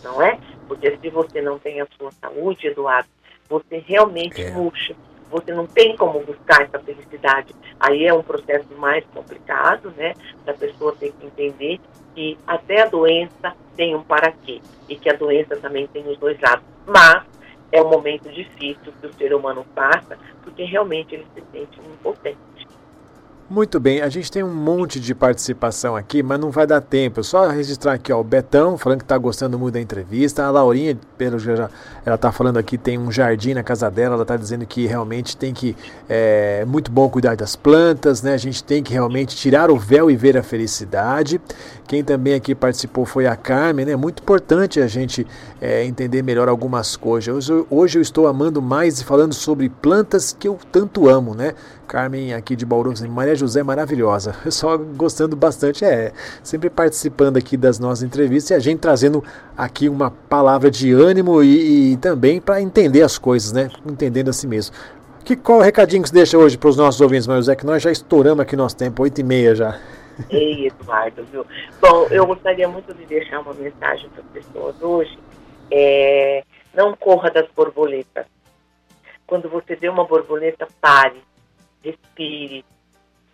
não 0.01 0.21
é? 0.21 0.39
Porque 0.69 0.95
se 0.97 1.09
você 1.09 1.41
não 1.41 1.59
tem 1.59 1.81
a 1.81 1.87
sua 1.97 2.11
saúde, 2.11 2.67
Eduardo, 2.67 3.09
você 3.49 3.83
realmente 3.85 4.41
é. 4.41 4.51
murcha 4.51 4.95
você 5.29 5.53
não 5.53 5.65
tem 5.65 5.95
como 5.95 6.19
buscar 6.21 6.63
essa 6.63 6.79
felicidade. 6.79 7.53
Aí 7.79 8.05
é 8.05 8.13
um 8.13 8.23
processo 8.23 8.67
mais 8.77 9.03
complicado, 9.13 9.93
né? 9.97 10.13
Da 10.45 10.53
pessoa 10.53 10.95
ter 10.99 11.13
que 11.13 11.25
entender 11.25 11.79
que 12.15 12.37
até 12.47 12.81
a 12.81 12.87
doença 12.87 13.55
tem 13.75 13.95
um 13.95 14.03
para 14.03 14.31
quê 14.31 14.61
e 14.89 14.95
que 14.95 15.09
a 15.09 15.13
doença 15.13 15.55
também 15.57 15.87
tem 15.87 16.07
os 16.07 16.17
dois 16.17 16.39
lados. 16.39 16.65
Mas 16.85 17.23
é 17.71 17.81
um 17.81 17.89
momento 17.89 18.29
difícil 18.31 18.93
que 18.99 19.07
o 19.07 19.13
ser 19.13 19.33
humano 19.33 19.65
passa, 19.75 20.17
porque 20.43 20.63
realmente 20.63 21.15
ele 21.15 21.27
se 21.35 21.43
sente 21.51 21.79
impotente. 21.79 22.37
Muito 23.49 23.79
bem, 23.79 24.01
a 24.01 24.10
gente 24.10 24.29
tem 24.29 24.43
um 24.43 24.53
monte 24.53 24.99
de 24.99 25.15
participação 25.15 25.95
aqui, 25.95 26.21
mas 26.21 26.38
não 26.38 26.51
vai 26.51 26.67
dar 26.67 26.81
tempo. 26.81 27.23
só 27.23 27.47
registrar 27.47 27.93
aqui 27.93 28.12
ó, 28.12 28.19
o 28.19 28.23
Betão 28.23 28.77
falando 28.77 28.97
que 28.99 29.05
está 29.05 29.17
gostando 29.17 29.57
muito 29.57 29.75
da 29.75 29.79
entrevista. 29.79 30.43
A 30.43 30.51
Laurinha, 30.51 30.99
pelo 31.17 31.39
já, 31.39 31.69
ela 32.05 32.15
está 32.15 32.29
falando 32.29 32.57
aqui, 32.57 32.77
tem 32.77 32.97
um 32.97 33.10
jardim 33.10 33.53
na 33.53 33.63
casa 33.63 33.89
dela. 33.89 34.15
Ela 34.15 34.23
está 34.23 34.36
dizendo 34.36 34.65
que 34.65 34.86
realmente 34.86 35.38
tem 35.38 35.53
que 35.53 35.77
é 36.10 36.65
muito 36.65 36.91
bom 36.91 37.07
cuidar 37.07 37.38
das 37.38 37.55
plantas, 37.55 38.21
né? 38.21 38.33
A 38.33 38.38
gente 38.38 38.62
tem 38.62 38.83
que 38.83 38.91
realmente 38.91 39.33
tirar 39.33 39.71
o 39.71 39.77
véu 39.77 40.12
e 40.12 40.17
ver 40.17 40.36
a 40.36 40.43
felicidade. 40.43 41.39
Quem 41.88 42.03
também 42.03 42.33
aqui 42.33 42.53
participou 42.53 43.05
foi 43.05 43.27
a 43.27 43.36
Carmen, 43.38 43.86
né? 43.86 43.95
Muito 43.95 44.21
importante 44.21 44.81
a 44.81 44.88
gente 44.88 45.25
é, 45.62 45.86
entender 45.86 46.21
melhor 46.21 46.49
algumas 46.49 46.97
coisas. 46.97 47.49
Hoje, 47.49 47.65
hoje 47.69 47.97
eu 47.97 48.01
estou 48.01 48.27
amando 48.27 48.62
mais 48.62 48.99
e 48.99 49.05
falando 49.05 49.33
sobre 49.33 49.69
plantas 49.69 50.36
que 50.38 50.49
eu 50.49 50.60
tanto 50.69 51.07
amo, 51.07 51.33
né? 51.33 51.53
Carmen 51.88 52.33
aqui 52.33 52.53
de 52.53 52.65
Bauru, 52.65 52.93
Maria 53.10 53.37
José 53.38 53.63
maravilhosa. 53.63 54.36
Só 54.52 54.78
gostando 54.78 55.36
bastante, 55.36 55.86
é, 55.86 56.12
sempre 56.43 56.69
participando 56.69 57.38
aqui 57.38 57.56
das 57.56 57.80
nossas 57.80 58.04
entrevistas 58.04 58.52
e 58.52 58.54
a 58.54 58.60
gente 58.60 58.80
trazendo 58.80 59.23
aqui 59.56 59.88
uma 59.88 60.12
palavra 60.12 60.69
de 60.69 60.91
ânimo 60.91 61.41
e, 61.43 61.93
e 61.93 61.97
também 61.97 62.41
para 62.41 62.62
entender 62.62 63.02
as 63.02 63.17
coisas, 63.17 63.52
né? 63.52 63.69
Entendendo 63.86 64.30
a 64.30 64.34
si 64.34 64.47
mesmo. 64.47 64.76
Que, 65.23 65.36
qual 65.36 65.60
o 65.60 65.62
recadinho 65.62 66.04
que 66.04 66.10
você 66.10 66.15
deixa 66.15 66.38
hoje 66.38 66.58
para 66.58 66.69
os 66.69 66.78
nossos 66.78 67.00
ouvintes, 67.00 67.28
Maria 67.28 67.41
José? 67.41 67.56
Que 67.56 67.65
nós 67.65 67.82
já 67.82 67.91
estouramos 67.91 68.41
aqui 68.41 68.56
nosso 68.56 68.76
tempo, 68.76 69.04
8 69.04 69.21
e 69.21 69.23
meia 69.23 69.56
já. 69.56 69.80
Ei, 70.30 70.67
Eduardo, 70.67 71.23
viu? 71.32 71.45
Bom, 71.80 72.08
eu 72.10 72.26
gostaria 72.26 72.67
muito 72.67 72.93
de 72.93 73.06
deixar 73.06 73.39
uma 73.41 73.54
mensagem 73.54 74.10
para 74.10 74.21
as 74.23 74.30
pessoas 74.30 74.82
hoje. 74.82 75.17
É, 75.71 76.43
não 76.73 76.95
corra 76.95 77.30
das 77.30 77.45
borboletas. 77.56 78.26
Quando 79.28 79.50
você 79.50 79.76
vê 79.76 79.89
uma 79.89 80.06
borboleta, 80.06 80.67
pare 80.82 81.21
respire 81.88 82.65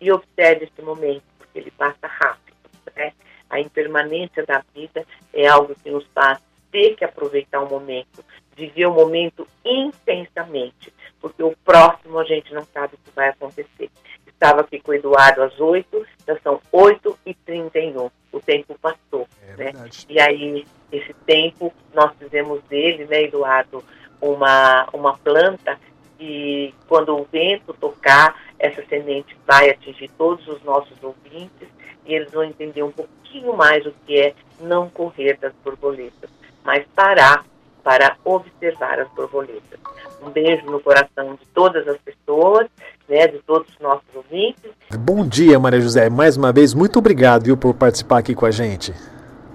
e 0.04 0.12
observe 0.12 0.66
esse 0.66 0.82
momento, 0.82 1.22
porque 1.38 1.58
ele 1.58 1.70
passa 1.70 2.06
rápido. 2.06 2.54
Né? 2.94 3.12
A 3.48 3.58
impermanência 3.58 4.44
da 4.44 4.62
vida 4.74 5.04
é 5.32 5.46
algo 5.46 5.74
que 5.82 5.90
nos 5.90 6.06
faz 6.14 6.38
ter 6.70 6.94
que 6.94 7.04
aproveitar 7.04 7.60
o 7.62 7.68
momento, 7.68 8.24
viver 8.54 8.86
o 8.86 8.92
momento 8.92 9.46
intensamente, 9.64 10.92
porque 11.20 11.42
o 11.42 11.56
próximo 11.64 12.18
a 12.18 12.24
gente 12.24 12.52
não 12.52 12.64
sabe 12.64 12.94
o 12.94 12.98
que 12.98 13.10
vai 13.14 13.28
acontecer. 13.28 13.90
Estava 14.26 14.60
aqui 14.60 14.78
com 14.80 14.90
o 14.90 14.94
Eduardo 14.94 15.42
às 15.42 15.58
8, 15.58 16.06
já 16.26 16.38
são 16.40 16.60
8 16.70 17.18
e 17.24 17.32
31 17.32 18.10
o 18.32 18.40
tempo 18.40 18.76
passou. 18.80 19.26
É 19.56 19.56
né? 19.56 19.72
E 20.08 20.20
aí, 20.20 20.66
esse 20.90 21.14
tempo, 21.24 21.72
nós 21.94 22.12
fizemos 22.18 22.62
dele, 22.64 23.06
né, 23.06 23.22
Eduardo, 23.22 23.82
uma, 24.20 24.88
uma 24.92 25.16
planta 25.16 25.78
e 26.18 26.74
quando 26.88 27.16
o 27.16 27.26
vento 27.30 27.72
tocar, 27.74 28.34
essa 28.64 28.82
semente 28.88 29.36
vai 29.46 29.68
atingir 29.68 30.10
todos 30.16 30.48
os 30.48 30.62
nossos 30.62 30.96
ouvintes 31.02 31.68
e 32.06 32.14
eles 32.14 32.32
vão 32.32 32.44
entender 32.44 32.82
um 32.82 32.90
pouquinho 32.90 33.54
mais 33.54 33.84
o 33.84 33.92
que 34.06 34.18
é 34.18 34.34
não 34.58 34.88
correr 34.88 35.36
das 35.38 35.52
borboletas, 35.62 36.30
mas 36.64 36.82
parar 36.94 37.44
para 37.82 38.16
observar 38.24 38.98
as 38.98 39.08
borboletas. 39.10 39.78
Um 40.22 40.30
beijo 40.30 40.64
no 40.64 40.80
coração 40.80 41.34
de 41.34 41.46
todas 41.52 41.86
as 41.86 41.98
pessoas, 41.98 42.66
né, 43.06 43.26
de 43.26 43.38
todos 43.40 43.68
os 43.68 43.78
nossos 43.78 44.04
ouvintes. 44.14 44.70
Bom 44.98 45.26
dia, 45.26 45.58
Maria 45.58 45.82
José. 45.82 46.08
Mais 46.08 46.38
uma 46.38 46.50
vez, 46.50 46.72
muito 46.72 46.98
obrigado 46.98 47.44
viu, 47.44 47.58
por 47.58 47.74
participar 47.74 48.18
aqui 48.18 48.34
com 48.34 48.46
a 48.46 48.50
gente. 48.50 48.94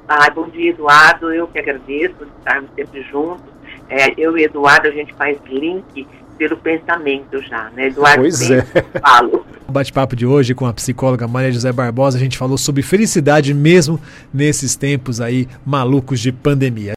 Ah, 0.08 0.30
bom 0.30 0.48
dia, 0.50 0.70
Eduardo. 0.70 1.34
Eu 1.34 1.48
que 1.48 1.58
agradeço 1.58 2.14
por 2.14 2.28
estarmos 2.28 2.70
sempre 2.76 3.02
juntos. 3.04 3.52
É, 3.90 4.14
eu 4.16 4.38
e 4.38 4.44
Eduardo, 4.44 4.88
a 4.88 4.92
gente 4.92 5.12
faz 5.16 5.40
link 5.48 6.08
pelo 6.40 6.56
pensamento 6.56 7.42
já, 7.42 7.70
né? 7.76 7.88
Eduardo 7.88 8.22
pois 8.22 8.50
é. 8.50 8.66
Falo. 9.02 9.46
O 9.68 9.72
bate-papo 9.72 10.16
de 10.16 10.26
hoje 10.26 10.56
com 10.56 10.66
a 10.66 10.74
psicóloga 10.74 11.28
Maria 11.28 11.52
José 11.52 11.72
Barbosa, 11.72 12.18
a 12.18 12.20
gente 12.20 12.38
falou 12.38 12.58
sobre 12.58 12.82
felicidade 12.82 13.54
mesmo 13.54 14.00
nesses 14.34 14.76
tempos 14.76 15.20
aí 15.20 15.48
malucos 15.66 16.22
de 16.22 16.32
pandemia. 16.32 16.88